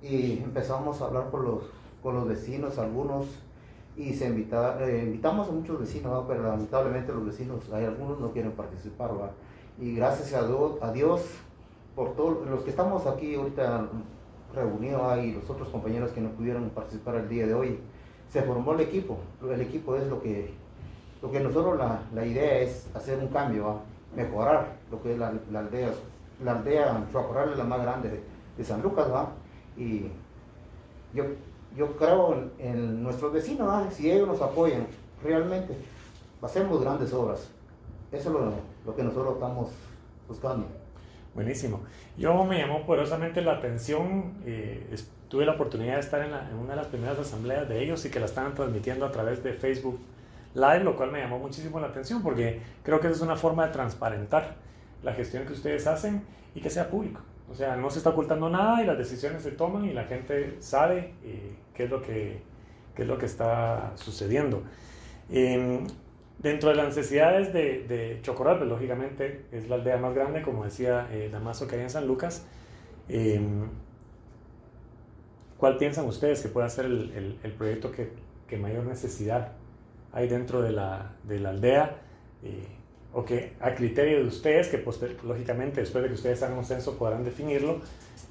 y 0.01 0.39
empezamos 0.39 1.00
a 1.01 1.05
hablar 1.05 1.29
con 1.29 1.46
los, 1.46 1.63
con 2.01 2.15
los 2.15 2.27
vecinos, 2.27 2.79
algunos 2.79 3.27
y 3.95 4.13
se 4.13 4.27
invita, 4.27 4.77
eh, 4.83 5.03
invitamos 5.05 5.47
a 5.47 5.51
muchos 5.51 5.79
vecinos, 5.79 6.25
pero 6.27 6.43
lamentablemente 6.43 7.13
los 7.13 7.25
vecinos, 7.25 7.59
hay 7.71 7.85
algunos 7.85 8.19
no 8.19 8.31
quieren 8.31 8.51
participar, 8.53 9.12
y 9.79 9.95
gracias 9.95 10.33
a, 10.33 10.91
Dios, 10.91 11.21
por 11.95 12.15
todos 12.15 12.47
los 12.47 12.62
que 12.63 12.71
estamos 12.71 13.05
aquí 13.05 13.35
ahorita 13.35 13.88
reunidos 14.53 15.17
y 15.19 15.33
los 15.33 15.50
otros 15.50 15.67
compañeros 15.69 16.12
que 16.12 16.21
no 16.21 16.29
pudieron 16.29 16.69
participar 16.69 17.15
el 17.15 17.29
día 17.29 17.47
de 17.47 17.53
hoy, 17.53 17.79
se 18.29 18.41
formó 18.41 18.73
el 18.73 18.81
equipo, 18.81 19.17
el 19.43 19.62
equipo 19.62 19.95
es 19.95 20.07
lo 20.07 20.21
que, 20.21 20.53
lo 21.21 21.31
que 21.31 21.39
nosotros 21.39 21.77
la, 21.77 22.01
la 22.13 22.25
idea 22.25 22.59
es 22.59 22.88
hacer 22.95 23.19
un 23.19 23.27
cambio, 23.27 23.79
mejorar 24.15 24.77
lo 24.91 25.01
que 25.01 25.13
es 25.13 25.19
la, 25.19 25.33
la 25.51 25.59
aldea, 25.59 25.91
la 26.43 26.51
aldea 26.53 27.07
Chuacorral 27.12 27.51
es 27.51 27.57
la 27.57 27.63
más 27.63 27.81
grande 27.81 28.23
de, 28.57 28.63
San 28.63 28.81
Lucas, 28.81 29.12
¿va? 29.12 29.29
y 29.75 30.07
yo 31.13 31.25
yo 31.75 31.96
creo 31.98 32.51
en, 32.60 33.03
nuestros 33.03 33.34
vecinos, 33.34 33.94
si 33.94 34.12
ellos 34.12 34.27
nos 34.27 34.42
apoyan 34.42 34.88
realmente, 35.24 35.75
hacemos 36.42 36.82
grandes 36.82 37.13
obras. 37.13 37.50
Eso 38.12 38.30
es 38.30 38.86
lo, 38.86 38.96
que 38.96 39.03
nosotros 39.03 39.36
estamos 39.36 39.70
buscando. 40.27 40.68
Buenísimo. 41.34 41.82
Yo 42.18 42.44
me 42.44 42.60
llamó 42.60 42.86
poderosamente 42.86 43.42
la 43.42 43.53
atención, 43.53 44.36
eh, 44.46 44.96
tuve 45.30 45.46
la 45.46 45.53
oportunidad 45.53 45.96
de 45.96 46.01
estar 46.01 46.22
en, 46.22 46.32
la, 46.32 46.48
en, 46.48 46.58
una 46.58 46.72
de 46.72 46.75
las 46.75 46.88
primeras 46.88 47.18
asambleas 47.18 47.68
de 47.68 47.84
ellos 47.84 48.06
y 48.06 48.12
que 48.12 48.20
la 48.20 48.27
estaban 48.27 48.53
transmitiendo 48.53 49.06
a 49.06 49.12
través 49.12 49.44
de 49.44 49.53
Facebook 49.53 50.00
Live, 50.53 50.84
lo 50.84 50.96
cual 50.96 51.12
me 51.12 51.20
llamó 51.20 51.39
muchísimo 51.39 51.80
la 51.80 51.88
atención 51.88 52.22
porque 52.22 52.62
creo 52.84 53.00
que 53.00 53.08
es 53.08 53.22
una 53.22 53.36
forma 53.36 53.65
de 53.65 53.74
transparentar 53.74 54.56
la 55.01 55.13
gestión 55.13 55.48
que 55.48 55.53
ustedes 55.53 55.88
hacen 55.88 56.24
y 56.53 56.62
que 56.62 56.70
sea 56.70 56.89
público. 56.89 57.22
O 57.50 57.55
sea, 57.55 57.75
no 57.75 57.89
se 57.89 58.00
está 58.00 58.12
ocultando 58.12 58.50
nada 58.50 58.81
y 58.81 58.85
las 58.85 58.97
decisiones 58.97 59.43
se 59.43 59.51
toman 59.51 59.85
y 59.85 59.93
la 59.93 60.05
gente 60.05 60.57
sabe 60.59 61.13
eh, 61.23 61.55
qué, 61.73 61.83
es 61.83 61.89
lo 61.89 62.01
que, 62.01 62.41
qué 62.95 63.01
es 63.03 63.07
lo 63.07 63.17
que 63.17 63.25
está 63.25 63.91
sucediendo. 63.95 64.63
Eh, 65.29 65.83
dentro 66.39 66.69
de 66.69 66.75
las 66.75 66.88
necesidades 66.88 67.53
de, 67.53 67.85
de 67.88 68.21
pues 68.23 68.62
lógicamente 68.62 69.45
es 69.51 69.69
la 69.69 69.75
aldea 69.75 69.97
más 69.97 70.13
grande, 70.13 70.41
como 70.41 70.65
decía 70.65 71.07
eh, 71.12 71.29
Damaso 71.31 71.67
que 71.67 71.75
hay 71.75 71.81
en 71.81 71.89
San 71.89 72.05
Lucas. 72.05 72.45
Eh, 73.09 73.41
¿Cuál 75.57 75.77
piensan 75.77 76.05
ustedes 76.05 76.41
que 76.41 76.50
pueda 76.50 76.67
ser 76.69 76.85
el, 76.85 77.39
el, 77.41 77.51
proyecto 77.53 77.91
que, 77.91 78.12
que, 78.47 78.57
mayor 78.57 78.83
necesidad 78.85 79.53
hay 80.12 80.27
dentro 80.27 80.62
de 80.62 80.71
la, 80.73 81.13
de 81.23 81.39
la 81.39 81.51
aldea? 81.51 82.01
O 83.13 83.24
que 83.24 83.53
a 83.60 83.75
criterio 83.75 84.20
de 84.20 84.27
ustedes, 84.27 84.67
que 84.70 84.79
pues, 84.79 85.00
lógicamente 85.24 85.82
después 85.82 86.01
de 86.01 86.10
que 86.10 86.15
ustedes 86.15 86.41
hagan 86.41 86.58
un 86.58 86.65
censo 86.65 86.98
podrán 86.98 87.24
definirlo, 87.24 87.82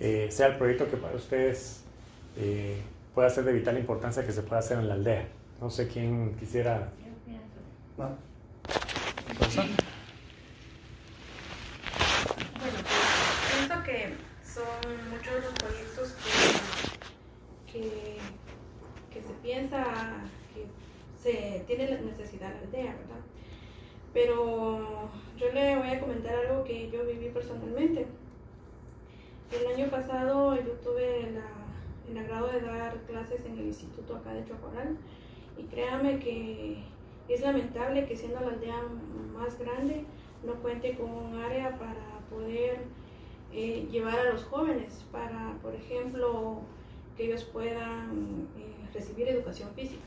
eh, 0.01 0.29
sea 0.31 0.49
el 0.49 0.57
proyecto 0.57 0.91
que 0.91 0.97
para 0.97 1.15
ustedes 1.15 1.85
eh, 2.37 2.77
pueda 3.15 3.31
ser 3.31 3.45
de 3.45 3.53
vital 3.53 3.79
importancia 3.79 4.27
que 4.27 4.33
se 4.33 4.43
pueda 4.43 4.59
hacer 4.59 4.79
en 4.79 4.89
la 4.89 4.95
aldea. 4.95 5.29
No 5.61 5.71
sé 5.71 5.87
quién 5.87 6.35
quisiera... 6.37 6.91
¿No? 7.97 8.05
Bueno, 8.05 8.17
pues, 9.39 9.55
pienso 13.51 13.83
que 13.85 14.15
son 14.43 15.11
muchos 15.11 15.45
los 15.45 15.53
proyectos 15.55 16.15
que, 17.67 17.73
que, 17.73 18.19
que 19.13 19.21
se 19.21 19.35
piensa 19.43 19.85
que 20.53 20.67
se 21.23 21.61
tiene 21.67 21.89
la 21.89 22.01
necesidad 22.01 22.49
de 22.49 22.55
la 22.55 22.61
aldea, 22.61 22.97
¿verdad? 22.97 23.23
Pero 24.13 25.09
yo 25.39 25.53
le 25.53 25.77
voy 25.77 25.89
a 25.89 26.01
comentar 26.01 26.35
algo 26.35 26.65
que 26.65 26.91
yo 26.91 27.05
viví 27.07 27.29
personalmente. 27.31 28.07
El 29.51 29.67
año 29.67 29.91
pasado 29.91 30.57
yo 30.57 30.73
tuve 30.83 31.29
el 32.09 32.19
agrado 32.19 32.49
de 32.49 32.61
dar 32.61 32.97
clases 33.07 33.45
en 33.47 33.59
el 33.59 33.67
instituto 33.67 34.17
acá 34.17 34.33
de 34.35 34.45
Chocoral 34.45 34.97
y 35.59 35.65
créame 35.65 36.19
que 36.19 36.79
es 37.29 37.41
lamentable 37.41 38.07
que 38.07 38.17
siendo 38.17 38.41
la 38.41 38.49
aldea 38.49 38.83
más 39.35 39.59
grande 39.59 40.05
no 40.45 40.55
cuente 40.55 40.95
con 40.97 41.11
un 41.11 41.37
área 41.37 41.79
para 41.79 42.19
poder 42.31 42.81
eh, 43.53 43.87
llevar 43.91 44.19
a 44.19 44.33
los 44.33 44.45
jóvenes 44.45 45.05
para, 45.13 45.59
por 45.63 45.75
ejemplo, 45.75 46.61
que 47.17 47.27
ellos 47.27 47.45
puedan 47.45 48.49
eh, 48.57 48.89
recibir 48.95 49.29
educación 49.29 49.71
física. 49.75 50.03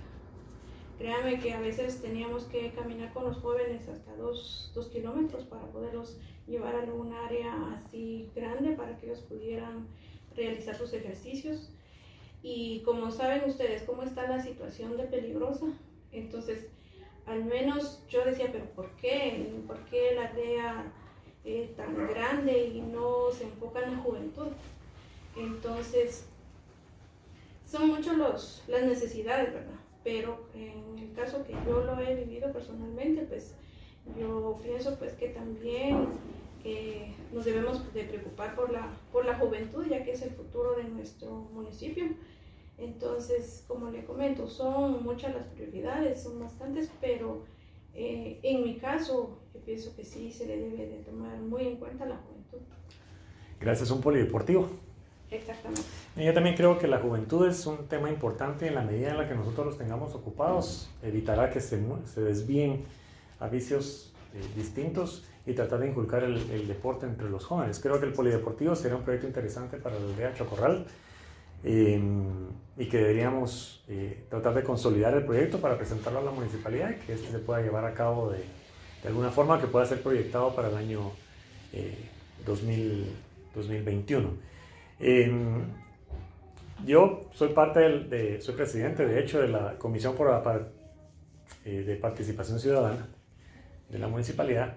Créanme 0.98 1.40
que 1.40 1.54
a 1.54 1.60
veces 1.60 2.02
teníamos 2.02 2.46
que 2.46 2.72
caminar 2.72 3.12
con 3.14 3.26
los 3.26 3.38
jóvenes 3.38 3.88
hasta 3.90 4.16
dos, 4.16 4.72
dos 4.74 4.88
kilómetros 4.88 5.44
para 5.44 5.66
poderlos 5.68 6.18
llevar 6.48 6.76
a 6.76 6.94
un 6.94 7.14
área 7.14 7.54
así 7.76 8.30
grande 8.34 8.72
para 8.72 8.98
que 8.98 9.08
ellos 9.08 9.20
pudieran 9.22 9.88
realizar 10.36 10.76
sus 10.76 10.94
ejercicios. 10.94 11.70
Y 12.42 12.82
como 12.82 13.12
saben 13.12 13.50
ustedes 13.50 13.84
cómo 13.84 14.04
está 14.04 14.28
la 14.28 14.42
situación 14.42 14.96
de 14.96 15.04
peligrosa, 15.06 15.66
entonces 16.12 16.68
al 17.26 17.44
menos 17.44 18.02
yo 18.08 18.24
decía, 18.24 18.50
pero 18.52 18.66
¿por 18.72 18.90
qué? 18.98 19.52
¿Por 19.68 19.80
qué 19.86 20.14
la 20.16 20.28
aldea 20.28 20.94
eh, 21.44 21.74
tan 21.76 21.96
grande 22.08 22.68
y 22.68 22.82
no 22.82 23.32
se 23.32 23.46
enfoca 23.46 23.82
en 23.82 23.94
la 23.94 23.98
juventud? 23.98 24.48
Entonces, 25.36 26.26
son 27.66 27.88
muchas 27.88 28.64
las 28.68 28.84
necesidades, 28.84 29.54
¿verdad? 29.54 29.80
Pero 30.06 30.46
en 30.54 31.00
el 31.00 31.12
caso 31.14 31.44
que 31.44 31.54
yo 31.66 31.84
lo 31.84 32.00
he 32.00 32.16
vivido 32.16 32.54
personalmente, 32.54 33.24
pues 33.24 33.56
yo 34.18 34.60
pienso 34.64 34.98
pues 35.00 35.14
que 35.14 35.30
también 35.30 36.08
eh, 36.64 37.12
nos 37.34 37.44
debemos 37.44 37.92
de 37.92 38.04
preocupar 38.04 38.56
por 38.56 38.72
la, 38.72 38.88
por 39.12 39.26
la 39.26 39.36
juventud, 39.36 39.84
ya 39.88 40.04
que 40.04 40.12
es 40.12 40.22
el 40.22 40.30
futuro 40.30 40.76
de 40.76 40.84
nuestro 40.84 41.32
municipio. 41.52 42.06
Entonces, 42.78 43.66
como 43.68 43.90
le 43.90 44.06
comento, 44.06 44.48
son 44.48 45.04
muchas 45.04 45.34
las 45.34 45.48
prioridades, 45.48 46.22
son 46.22 46.40
bastantes, 46.40 46.92
pero 47.02 47.44
eh, 47.96 48.40
en 48.44 48.64
mi 48.64 48.76
caso, 48.76 49.40
yo 49.56 49.60
pienso 49.62 49.96
que 49.96 50.04
sí 50.04 50.32
se 50.32 50.46
le 50.46 50.58
debe 50.58 50.86
de 50.86 50.98
tomar 51.00 51.36
muy 51.40 51.64
en 51.66 51.78
cuenta 51.78 52.06
la 52.06 52.18
juventud. 52.18 52.60
Gracias, 53.60 53.90
un 53.90 54.02
polideportivo. 54.02 54.70
Exactamente. 55.32 55.82
Yo 56.16 56.34
también 56.34 56.56
creo 56.56 56.78
que 56.78 56.88
la 56.88 57.00
juventud 57.00 57.48
es 57.48 57.66
un 57.66 57.88
tema 57.88 58.10
importante 58.10 58.68
en 58.68 58.76
la 58.76 58.82
medida 58.82 59.10
en 59.10 59.18
la 59.18 59.28
que 59.28 59.36
nosotros 59.36 59.66
los 59.66 59.78
tengamos 59.78 60.14
ocupados, 60.14 60.90
evitará 61.02 61.50
que 61.50 61.60
se, 61.60 61.82
se 62.06 62.22
desvíen 62.22 62.86
a 63.40 63.48
vicios 63.48 64.14
eh, 64.34 64.42
distintos 64.56 65.24
y 65.46 65.54
tratar 65.54 65.80
de 65.80 65.90
inculcar 65.90 66.24
el, 66.24 66.38
el, 66.52 66.68
deporte 66.68 67.06
entre 67.06 67.30
los 67.30 67.46
jóvenes. 67.46 67.80
Creo 67.80 68.00
que 68.00 68.06
el 68.06 68.14
polideportivo 68.14 68.76
sería 68.76 68.98
un 68.98 69.04
proyecto 69.04 69.28
interesante 69.28 69.78
para 69.78 70.00
la 70.00 70.06
aldea 70.06 70.34
Chocorral 70.34 70.86
eh, 71.64 72.02
y 72.78 72.86
que 72.88 72.98
deberíamos 72.98 73.84
eh, 73.88 74.26
tratar 74.30 74.54
de 74.54 74.64
consolidar 74.64 75.14
el 75.14 75.26
proyecto 75.26 75.60
para 75.60 75.78
presentarlo 75.78 76.20
a 76.20 76.24
la 76.24 76.32
municipalidad 76.32 76.92
y 76.92 77.06
que 77.06 77.14
este 77.14 77.32
se 77.32 77.40
pueda 77.40 77.62
llevar 77.62 77.86
a 77.86 77.94
cabo 77.94 78.32
de, 78.32 78.40
de 79.04 79.08
alguna 79.08 79.30
forma 79.32 79.60
que 79.60 79.68
pueda 79.68 79.86
ser 79.86 80.02
proyectado 80.02 80.56
para 80.56 80.70
el 80.70 80.78
año 80.78 81.12
2000, 82.46 83.06
2021. 83.54 84.30
Yo 86.86 87.30
soy 87.34 87.50
parte 87.50 87.80
del, 87.80 88.10
de, 88.10 88.42
soy 88.42 88.56
presidente 88.56 89.06
de 89.06 89.20
hecho 89.20 89.42
de 89.42 89.48
la 89.48 89.78
Comisión 89.78 90.16
por 90.16 90.30
la, 90.30 90.68
de 91.64 91.96
Participación 91.96 92.60
Ciudadana 92.60 93.08
de 93.90 94.00
la 94.00 94.08
municipalidad 94.08 94.76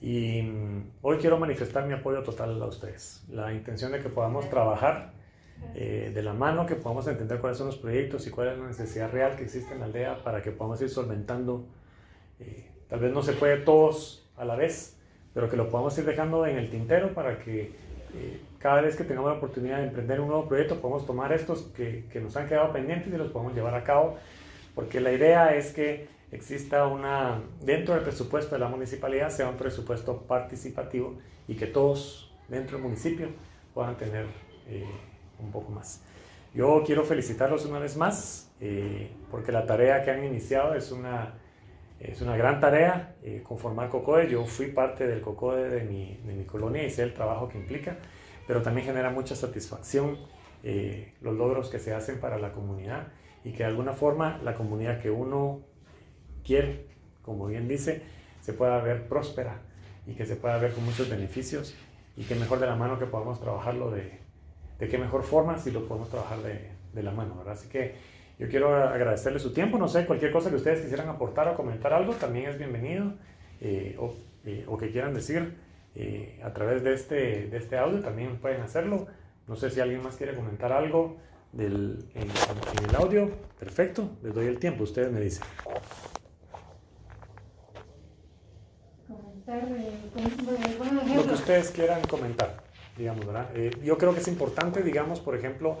y 0.00 0.42
hoy 1.02 1.18
quiero 1.18 1.38
manifestar 1.38 1.86
mi 1.86 1.92
apoyo 1.92 2.22
total 2.22 2.60
a 2.62 2.66
ustedes. 2.66 3.22
La 3.30 3.52
intención 3.52 3.92
de 3.92 4.00
que 4.00 4.08
podamos 4.08 4.48
trabajar 4.48 5.12
eh, 5.74 6.10
de 6.14 6.22
la 6.22 6.32
mano, 6.32 6.64
que 6.64 6.74
podamos 6.74 7.06
entender 7.06 7.38
cuáles 7.38 7.58
son 7.58 7.66
los 7.66 7.76
proyectos 7.76 8.26
y 8.26 8.30
cuál 8.30 8.48
es 8.48 8.58
la 8.58 8.66
necesidad 8.66 9.12
real 9.12 9.36
que 9.36 9.44
existe 9.44 9.74
en 9.74 9.80
la 9.80 9.86
aldea 9.86 10.22
para 10.24 10.42
que 10.42 10.52
podamos 10.52 10.80
ir 10.80 10.88
solventando. 10.88 11.66
Eh, 12.38 12.70
tal 12.88 13.00
vez 13.00 13.12
no 13.12 13.22
se 13.22 13.34
puede 13.34 13.58
todos 13.58 14.26
a 14.36 14.46
la 14.46 14.56
vez, 14.56 14.96
pero 15.34 15.50
que 15.50 15.56
lo 15.56 15.68
podamos 15.68 15.96
ir 15.98 16.06
dejando 16.06 16.46
en 16.46 16.56
el 16.56 16.70
tintero 16.70 17.12
para 17.12 17.38
que 17.38 17.72
eh, 18.14 18.40
cada 18.60 18.80
vez 18.82 18.94
que 18.94 19.04
tengamos 19.04 19.30
la 19.30 19.38
oportunidad 19.38 19.78
de 19.78 19.84
emprender 19.84 20.20
un 20.20 20.28
nuevo 20.28 20.46
proyecto 20.46 20.80
podamos 20.80 21.06
tomar 21.06 21.32
estos 21.32 21.62
que, 21.74 22.04
que 22.12 22.20
nos 22.20 22.36
han 22.36 22.46
quedado 22.46 22.72
pendientes 22.72 23.12
y 23.12 23.16
los 23.16 23.30
podamos 23.30 23.54
llevar 23.54 23.74
a 23.74 23.82
cabo, 23.82 24.16
porque 24.74 25.00
la 25.00 25.10
idea 25.12 25.56
es 25.56 25.72
que 25.72 26.08
exista 26.30 26.86
una, 26.86 27.42
dentro 27.62 27.94
del 27.94 28.04
presupuesto 28.04 28.54
de 28.54 28.60
la 28.60 28.68
municipalidad, 28.68 29.30
sea 29.30 29.48
un 29.48 29.56
presupuesto 29.56 30.22
participativo 30.22 31.18
y 31.48 31.54
que 31.56 31.66
todos 31.66 32.32
dentro 32.48 32.76
del 32.76 32.84
municipio 32.84 33.28
puedan 33.74 33.96
tener 33.96 34.26
eh, 34.68 34.84
un 35.38 35.50
poco 35.50 35.72
más. 35.72 36.02
Yo 36.54 36.82
quiero 36.84 37.04
felicitarlos 37.04 37.64
una 37.64 37.78
vez 37.78 37.96
más 37.96 38.50
eh, 38.60 39.10
porque 39.30 39.52
la 39.52 39.66
tarea 39.66 40.02
que 40.02 40.10
han 40.10 40.24
iniciado 40.24 40.74
es 40.74 40.92
una, 40.92 41.34
es 41.98 42.20
una 42.20 42.36
gran 42.36 42.60
tarea, 42.60 43.14
eh, 43.22 43.42
conformar 43.42 43.88
COCODE. 43.88 44.28
Yo 44.28 44.44
fui 44.44 44.66
parte 44.66 45.06
del 45.06 45.20
COCODE 45.20 45.68
de 45.70 45.84
mi, 45.84 46.20
de 46.24 46.34
mi 46.34 46.44
colonia 46.44 46.82
y 46.84 46.90
sé 46.90 47.04
el 47.04 47.14
trabajo 47.14 47.48
que 47.48 47.58
implica, 47.58 47.96
pero 48.50 48.62
también 48.62 48.84
genera 48.84 49.10
mucha 49.10 49.36
satisfacción 49.36 50.18
los 51.20 51.36
logros 51.36 51.70
que 51.70 51.78
se 51.78 51.94
hacen 51.94 52.18
para 52.18 52.36
la 52.36 52.52
comunidad 52.52 53.06
y 53.44 53.52
que 53.52 53.58
de 53.58 53.66
alguna 53.66 53.92
forma 53.92 54.40
la 54.42 54.56
comunidad 54.56 55.00
que 55.00 55.08
uno 55.08 55.60
quiere, 56.44 56.88
como 57.22 57.46
bien 57.46 57.68
dice, 57.68 58.02
se 58.40 58.52
pueda 58.52 58.80
ver 58.80 59.06
próspera 59.06 59.60
y 60.04 60.14
que 60.14 60.26
se 60.26 60.34
pueda 60.34 60.58
ver 60.58 60.72
con 60.72 60.84
muchos 60.84 61.08
beneficios 61.08 61.76
y 62.16 62.24
que 62.24 62.34
mejor 62.34 62.58
de 62.58 62.66
la 62.66 62.74
mano 62.74 62.98
que 62.98 63.06
podamos 63.06 63.40
trabajarlo 63.40 63.92
de, 63.92 64.18
de 64.80 64.88
qué 64.88 64.98
mejor 64.98 65.22
forma 65.22 65.56
si 65.56 65.70
lo 65.70 65.86
podemos 65.86 66.08
trabajar 66.08 66.40
de, 66.40 66.72
de 66.92 67.02
la 67.04 67.12
mano, 67.12 67.36
¿verdad? 67.36 67.52
Así 67.52 67.68
que 67.68 67.94
yo 68.40 68.48
quiero 68.48 68.74
agradecerle 68.74 69.38
su 69.38 69.52
tiempo, 69.52 69.78
no 69.78 69.86
sé, 69.86 70.06
cualquier 70.06 70.32
cosa 70.32 70.50
que 70.50 70.56
ustedes 70.56 70.80
quisieran 70.80 71.08
aportar 71.08 71.46
o 71.46 71.54
comentar 71.54 71.92
algo 71.92 72.14
también 72.14 72.50
es 72.50 72.58
bienvenido 72.58 73.12
eh, 73.60 73.94
o, 74.00 74.12
eh, 74.44 74.64
o, 74.66 74.76
que 74.76 74.90
quieran 74.90 75.14
decir 75.14 75.56
eh, 75.94 76.40
a 76.44 76.52
través 76.52 76.82
de 76.82 76.94
este, 76.94 77.48
de 77.48 77.56
este 77.56 77.78
audio 77.78 78.00
también 78.00 78.36
pueden 78.38 78.60
hacerlo. 78.62 79.06
No 79.46 79.56
sé 79.56 79.70
si 79.70 79.80
alguien 79.80 80.02
más 80.02 80.16
quiere 80.16 80.34
comentar 80.34 80.72
algo 80.72 81.16
del, 81.52 82.04
en, 82.14 82.22
en 82.22 82.88
el 82.88 82.96
audio. 82.96 83.30
Perfecto, 83.58 84.10
les 84.22 84.34
doy 84.34 84.46
el 84.46 84.58
tiempo, 84.58 84.84
ustedes 84.84 85.10
me 85.12 85.20
dicen. 85.20 85.44
Lo 91.16 91.26
que 91.26 91.34
ustedes 91.34 91.70
quieran 91.72 92.02
comentar, 92.02 92.62
digamos, 92.96 93.26
¿verdad? 93.26 93.48
Eh, 93.54 93.70
yo 93.82 93.98
creo 93.98 94.14
que 94.14 94.20
es 94.20 94.28
importante, 94.28 94.82
digamos, 94.82 95.18
por 95.20 95.34
ejemplo, 95.34 95.78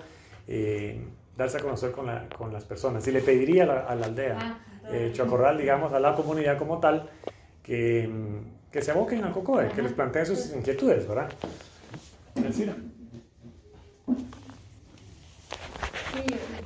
eh, 0.48 1.06
darse 1.36 1.58
a 1.58 1.60
conocer 1.60 1.92
con, 1.92 2.06
la, 2.06 2.28
con, 2.28 2.52
las 2.52 2.64
personas. 2.64 3.06
Y 3.06 3.12
le 3.12 3.20
pediría 3.20 3.62
a 3.62 3.66
la, 3.66 3.80
a 3.82 3.94
la 3.94 4.06
aldea, 4.06 4.38
ah, 4.40 4.58
eh, 4.90 5.10
Chocorral, 5.12 5.56
digamos, 5.56 5.92
a 5.92 6.00
la 6.00 6.16
comunidad 6.16 6.58
como 6.58 6.80
tal, 6.80 7.08
que, 7.62 8.10
que 8.70 8.82
se 8.82 8.90
aboquen 8.90 9.24
al 9.24 9.32
COCOE, 9.32 9.68
que 9.70 9.82
les 9.82 9.92
planteen 9.92 10.26
sus 10.26 10.52
inquietudes, 10.52 11.06
¿verdad? 11.08 11.30
Sí, 12.54 12.66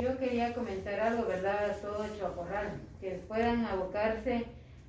yo 0.02 0.18
quería 0.18 0.52
comentar 0.54 1.00
algo, 1.00 1.26
¿verdad? 1.26 1.70
A 1.70 1.74
todo 1.74 2.04
Chocorral, 2.18 2.72
que 3.00 3.22
puedan 3.26 3.64
abocarse 3.64 4.44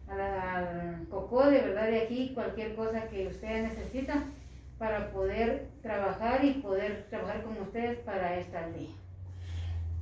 al 0.09 1.07
COCO 1.09 1.49
de 1.49 1.61
verdad 1.61 1.87
de 1.87 2.01
aquí, 2.01 2.31
cualquier 2.33 2.75
cosa 2.75 3.07
que 3.07 3.27
ustedes 3.27 3.69
necesitan 3.75 4.33
para 4.77 5.11
poder 5.11 5.69
trabajar 5.81 6.43
y 6.43 6.53
poder 6.55 7.05
trabajar 7.09 7.43
con 7.43 7.57
ustedes 7.61 7.99
para 7.99 8.37
esta 8.37 8.65
aldea. 8.65 8.89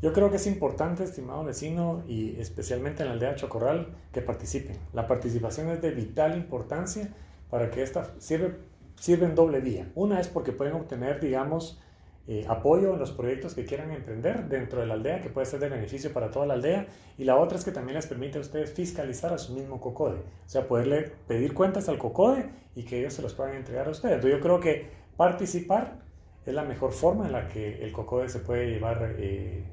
Yo 0.03 0.11
creo 0.11 0.29
que 0.29 0.35
es 0.35 0.47
importante, 0.47 1.05
estimado 1.05 1.45
vecino, 1.45 2.03
y 2.09 2.37
especialmente 2.37 3.03
en 3.03 3.07
la 3.07 3.13
aldea 3.13 3.35
Chocorral, 3.35 3.95
que 4.11 4.21
participen. 4.21 4.75
La 4.91 5.07
participación 5.07 5.69
es 5.69 5.81
de 5.81 5.91
vital 5.91 6.35
importancia 6.35 7.07
para 7.49 7.71
que 7.71 7.83
esta 7.83 8.11
sirve, 8.19 8.57
sirve 8.95 9.27
en 9.27 9.33
doble 9.33 9.61
vía. 9.61 9.89
Una 9.95 10.19
es 10.19 10.27
porque 10.27 10.51
pueden 10.51 10.73
obtener, 10.73 11.21
digamos, 11.21 11.81
eh, 12.27 12.43
apoyo 12.49 12.91
en 12.91 12.99
los 12.99 13.13
proyectos 13.13 13.53
que 13.53 13.63
quieran 13.63 13.91
emprender 13.91 14.49
dentro 14.49 14.81
de 14.81 14.87
la 14.87 14.95
aldea, 14.95 15.21
que 15.21 15.29
puede 15.29 15.45
ser 15.45 15.61
de 15.61 15.69
beneficio 15.69 16.11
para 16.11 16.29
toda 16.31 16.47
la 16.47 16.55
aldea. 16.55 16.85
Y 17.17 17.23
la 17.23 17.37
otra 17.37 17.57
es 17.57 17.63
que 17.63 17.71
también 17.71 17.95
les 17.95 18.05
permite 18.05 18.39
a 18.39 18.41
ustedes 18.41 18.73
fiscalizar 18.73 19.31
a 19.31 19.37
su 19.37 19.53
mismo 19.53 19.79
COCODE, 19.79 20.17
o 20.17 20.49
sea, 20.49 20.67
poderle 20.67 21.13
pedir 21.29 21.53
cuentas 21.53 21.87
al 21.87 21.97
COCODE 21.97 22.49
y 22.75 22.83
que 22.83 22.99
ellos 22.99 23.13
se 23.13 23.21
los 23.21 23.33
puedan 23.33 23.55
entregar 23.55 23.87
a 23.87 23.91
ustedes. 23.91 24.15
Entonces, 24.15 24.37
yo 24.37 24.43
creo 24.43 24.59
que 24.59 24.85
participar 25.15 26.03
es 26.45 26.53
la 26.53 26.65
mejor 26.65 26.91
forma 26.91 27.25
en 27.25 27.31
la 27.31 27.47
que 27.47 27.81
el 27.81 27.93
COCODE 27.93 28.27
se 28.27 28.39
puede 28.39 28.69
llevar 28.69 29.15
eh, 29.17 29.63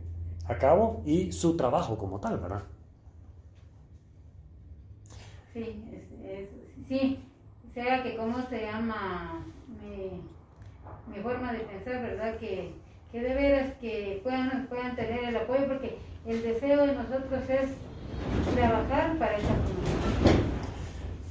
a 0.50 0.58
cabo 0.58 1.02
y 1.06 1.32
su 1.32 1.56
trabajo 1.56 1.96
como 1.96 2.18
tal, 2.18 2.38
¿verdad? 2.38 2.62
Sí, 5.52 5.84
sí, 6.88 7.18
sea 7.74 8.02
que 8.02 8.16
cómo 8.16 8.42
se 8.48 8.62
llama 8.62 9.44
mi 11.14 11.20
forma 11.22 11.52
de 11.52 11.60
pensar, 11.60 12.02
¿verdad? 12.02 12.36
Que, 12.38 12.72
que 13.10 13.20
de 13.20 13.34
veras 13.34 13.74
que 13.80 14.20
puedan, 14.22 14.66
puedan 14.68 14.94
tener 14.96 15.24
el 15.24 15.36
apoyo, 15.36 15.66
porque 15.66 15.98
el 16.26 16.42
deseo 16.42 16.86
de 16.86 16.94
nosotros 16.94 17.48
es 17.48 17.70
trabajar 18.54 19.18
para 19.18 19.36
esa 19.36 19.54
comunidad, 19.54 20.40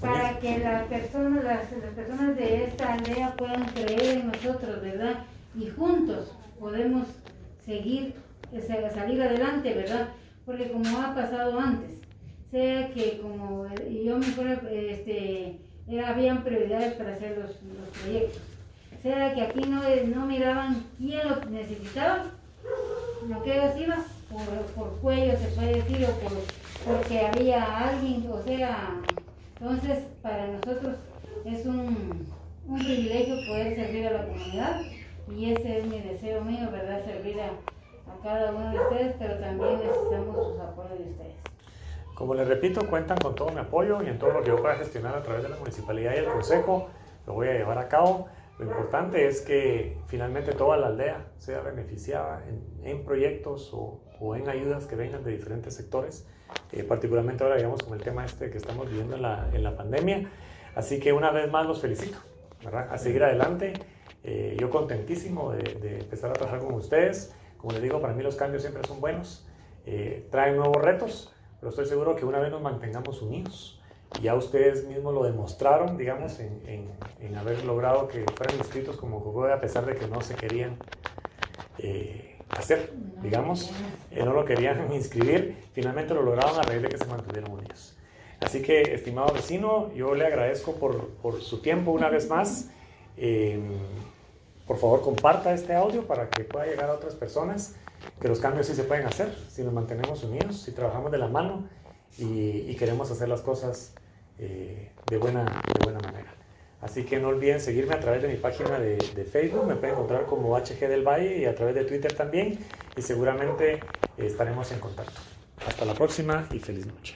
para 0.02 0.40
que 0.40 0.60
las 0.60 0.84
personas, 0.88 1.44
las, 1.44 1.72
las 1.72 1.94
personas 1.94 2.36
de 2.36 2.66
esta 2.66 2.94
aldea 2.94 3.36
puedan 3.38 3.66
creer 3.66 4.18
en 4.18 4.28
nosotros, 4.28 4.82
¿verdad? 4.82 5.24
Y 5.56 5.70
juntos 5.70 6.34
podemos 6.60 7.08
seguir, 7.66 8.16
salir 8.94 9.22
adelante, 9.22 9.74
¿verdad? 9.74 10.10
Porque 10.46 10.72
como 10.72 11.00
ha 11.00 11.14
pasado 11.14 11.60
antes, 11.60 11.92
sea 12.52 12.90
que 12.90 13.20
como 13.22 13.68
yo 14.04 14.18
me 14.18 14.26
acuerdo, 14.26 14.68
este, 14.70 15.58
habían 16.06 16.44
prioridades 16.44 16.94
para 16.94 17.14
hacer 17.14 17.38
los, 17.38 17.50
los 17.50 17.90
proyectos 18.02 18.42
sea 19.02 19.34
que 19.34 19.42
aquí 19.42 19.62
no, 19.62 19.82
no 20.08 20.26
miraban 20.26 20.84
quién 20.98 21.28
lo 21.28 21.46
necesitaba, 21.50 22.32
lo 23.28 23.44
que 23.44 23.54
ellos 23.54 23.78
iban 23.78 24.04
por, 24.30 24.66
por 24.76 25.00
cuello 25.00 25.38
se 25.38 25.48
puede 25.50 25.82
decir, 25.82 26.06
o 26.06 26.12
por, 26.20 26.38
porque 26.86 27.20
había 27.20 27.90
alguien, 27.90 28.30
o 28.32 28.42
sea, 28.44 28.96
entonces 29.60 30.00
para 30.22 30.48
nosotros 30.48 30.96
es 31.46 31.66
un, 31.66 32.28
un 32.68 32.80
privilegio 32.80 33.36
poder 33.48 33.76
servir 33.76 34.08
a 34.08 34.12
la 34.12 34.26
comunidad 34.26 34.82
y 35.36 35.52
ese 35.52 35.80
es 35.80 35.86
mi 35.86 36.00
deseo 36.00 36.44
mío, 36.44 36.70
¿verdad? 36.72 37.06
Servir 37.06 37.40
a 37.40 37.52
cada 38.22 38.52
uno 38.52 38.72
de 38.72 38.80
ustedes, 38.80 39.16
pero 39.18 39.38
también 39.40 39.80
necesitamos 39.80 40.48
sus 40.48 40.60
apoyos 40.60 41.00
de 41.00 41.12
ustedes. 41.12 41.36
Como 42.16 42.34
les 42.34 42.48
repito, 42.48 42.86
cuentan 42.88 43.18
con 43.18 43.34
todo 43.34 43.50
mi 43.52 43.60
apoyo 43.60 44.02
y 44.04 44.08
en 44.08 44.20
todo 44.20 44.32
lo 44.32 44.42
que 44.42 44.50
yo 44.50 44.58
pueda 44.58 44.76
gestionar 44.76 45.16
a 45.16 45.24
través 45.24 45.44
de 45.44 45.50
la 45.50 45.56
municipalidad 45.56 46.14
y 46.16 46.18
el 46.18 46.26
consejo, 46.26 46.90
lo 47.26 47.34
voy 47.34 47.48
a 47.48 47.54
llevar 47.54 47.78
a 47.78 47.88
cabo. 47.88 48.28
Lo 48.60 48.66
importante 48.66 49.26
es 49.26 49.40
que 49.40 49.98
finalmente 50.08 50.52
toda 50.52 50.76
la 50.76 50.88
aldea 50.88 51.28
sea 51.38 51.62
beneficiada 51.62 52.44
en, 52.46 52.86
en 52.86 53.06
proyectos 53.06 53.74
o, 53.74 54.02
o, 54.20 54.36
en 54.36 54.50
ayudas 54.50 54.86
que 54.86 54.98
vengan 54.98 55.24
de 55.24 55.32
diferentes 55.32 55.74
sectores, 55.74 56.28
eh, 56.74 56.84
particularmente 56.84 57.42
ahora, 57.46 57.56
digamos, 57.56 57.82
con 57.82 57.94
el 57.94 58.04
tema 58.04 58.26
este 58.26 58.50
que 58.52 58.58
estamos 58.58 58.90
viviendo 58.90 59.16
en 59.16 59.22
la, 59.22 59.50
en 59.54 59.64
la 59.64 59.78
pandemia. 59.78 60.30
Así 60.76 61.00
que 61.00 61.14
una 61.14 61.32
vez 61.32 61.50
más 61.50 61.66
los 61.66 61.80
felicito, 61.80 62.18
¿verdad? 62.62 62.90
A 62.92 62.98
seguir 62.98 63.24
adelante. 63.24 63.72
Eh, 64.26 64.58
yo 64.60 64.70
contentísimo 64.70 65.54
de, 65.54 65.76
de, 65.76 66.00
empezar 66.00 66.32
a 66.32 66.34
trabajar 66.34 66.60
con 66.60 66.74
ustedes. 66.74 67.34
Como 67.60 67.74
les 67.74 67.82
digo, 67.82 68.02
para 68.02 68.14
mí 68.14 68.24
los 68.24 68.36
cambios 68.36 68.64
siempre 68.64 68.82
son 68.88 69.00
buenos, 69.02 69.46
eh, 69.86 70.28
traen 70.32 70.56
nuevos 70.56 70.82
retos, 70.82 71.32
pero 71.60 71.70
estoy 71.70 71.86
seguro 71.86 72.16
que 72.16 72.26
una 72.26 72.40
vez 72.40 72.52
nos 72.52 72.62
mantengamos 72.62 73.22
unidos, 73.22 73.80
ya 74.22 74.34
ustedes 74.34 74.88
mismos 74.88 75.14
lo 75.14 75.24
demostraron, 75.24 75.98
digamos, 75.98 76.40
en, 76.40 76.62
en, 76.66 76.90
en 77.20 77.36
haber 77.36 77.64
logrado 77.66 78.08
que 78.08 78.26
fueran 78.36 78.58
inscritos 78.58 78.98
como 78.98 79.24
COCODE 79.24 79.54
a 79.54 79.62
pesar 79.62 79.86
de 79.86 79.96
que 79.96 80.08
no 80.08 80.22
se 80.22 80.36
querían 80.36 80.78
eh, 81.78 82.38
hacer, 82.50 82.92
digamos, 83.22 83.72
eh, 84.12 84.24
no 84.24 84.34
lo 84.34 84.46
querían 84.46 84.92
inscribir, 84.94 85.58
finalmente 85.74 86.14
lo 86.14 86.24
lograron 86.24 86.58
a 86.58 86.64
raíz 86.64 86.82
de 86.82 86.90
que 86.90 86.98
se 86.98 87.06
mantuvieron 87.06 87.52
unidos. 87.52 87.96
Así 88.40 88.62
que, 88.62 88.82
estimado 88.94 89.34
vecino, 89.34 89.94
yo 89.94 90.16
le 90.16 90.26
agradezco 90.26 90.76
por, 90.76 91.10
por 91.16 91.42
su 91.42 91.62
tiempo 91.62 91.92
una 91.92 92.10
vez 92.10 92.30
más. 92.30 92.72
Eh, 93.18 93.60
por 94.70 94.78
favor, 94.78 95.02
comparta 95.02 95.52
este 95.52 95.74
audio 95.74 96.06
para 96.06 96.30
que 96.30 96.44
pueda 96.44 96.68
llegar 96.68 96.92
a 96.92 96.94
otras 96.94 97.16
personas, 97.16 97.74
que 98.22 98.28
los 98.28 98.40
cambios 98.40 98.68
sí 98.68 98.76
se 98.76 98.84
pueden 98.84 99.08
hacer 99.08 99.36
si 99.50 99.64
nos 99.64 99.74
mantenemos 99.74 100.24
unidos, 100.24 100.62
si 100.62 100.74
trabajamos 100.74 101.12
de 101.12 101.18
la 101.18 101.28
mano 101.28 101.68
y, 102.20 102.76
queremos 102.76 103.10
hacer 103.10 103.30
las 103.30 103.42
cosas 103.42 103.96
eh, 104.38 104.92
de, 105.10 105.18
buena, 105.18 105.44
de 105.44 105.84
buena 105.84 106.00
manera. 106.02 106.32
Así 106.82 107.04
que 107.04 107.18
no 107.18 107.30
olviden 107.30 107.60
seguirme 107.60 107.96
a 107.96 108.00
través 108.00 108.22
de 108.22 108.28
mi 108.28 108.36
página 108.36 108.78
de, 108.78 108.98
de, 108.98 109.24
Facebook, 109.24 109.66
me 109.66 109.76
pueden 109.76 109.96
encontrar 109.96 110.28
como 110.28 110.56
HG 110.56 110.88
del 110.88 111.02
Valle 111.02 111.40
y 111.40 111.46
a 111.46 111.56
través 111.56 111.74
de 111.74 111.86
Twitter 111.86 112.14
también 112.14 112.60
y 112.96 113.02
seguramente 113.02 113.80
estaremos 114.18 114.72
en 114.72 114.80
contacto. 114.80 115.20
Hasta 115.66 115.84
la 115.84 115.96
próxima 115.96 116.48
y 116.52 116.60
feliz 116.60 116.86
noche. 116.86 117.16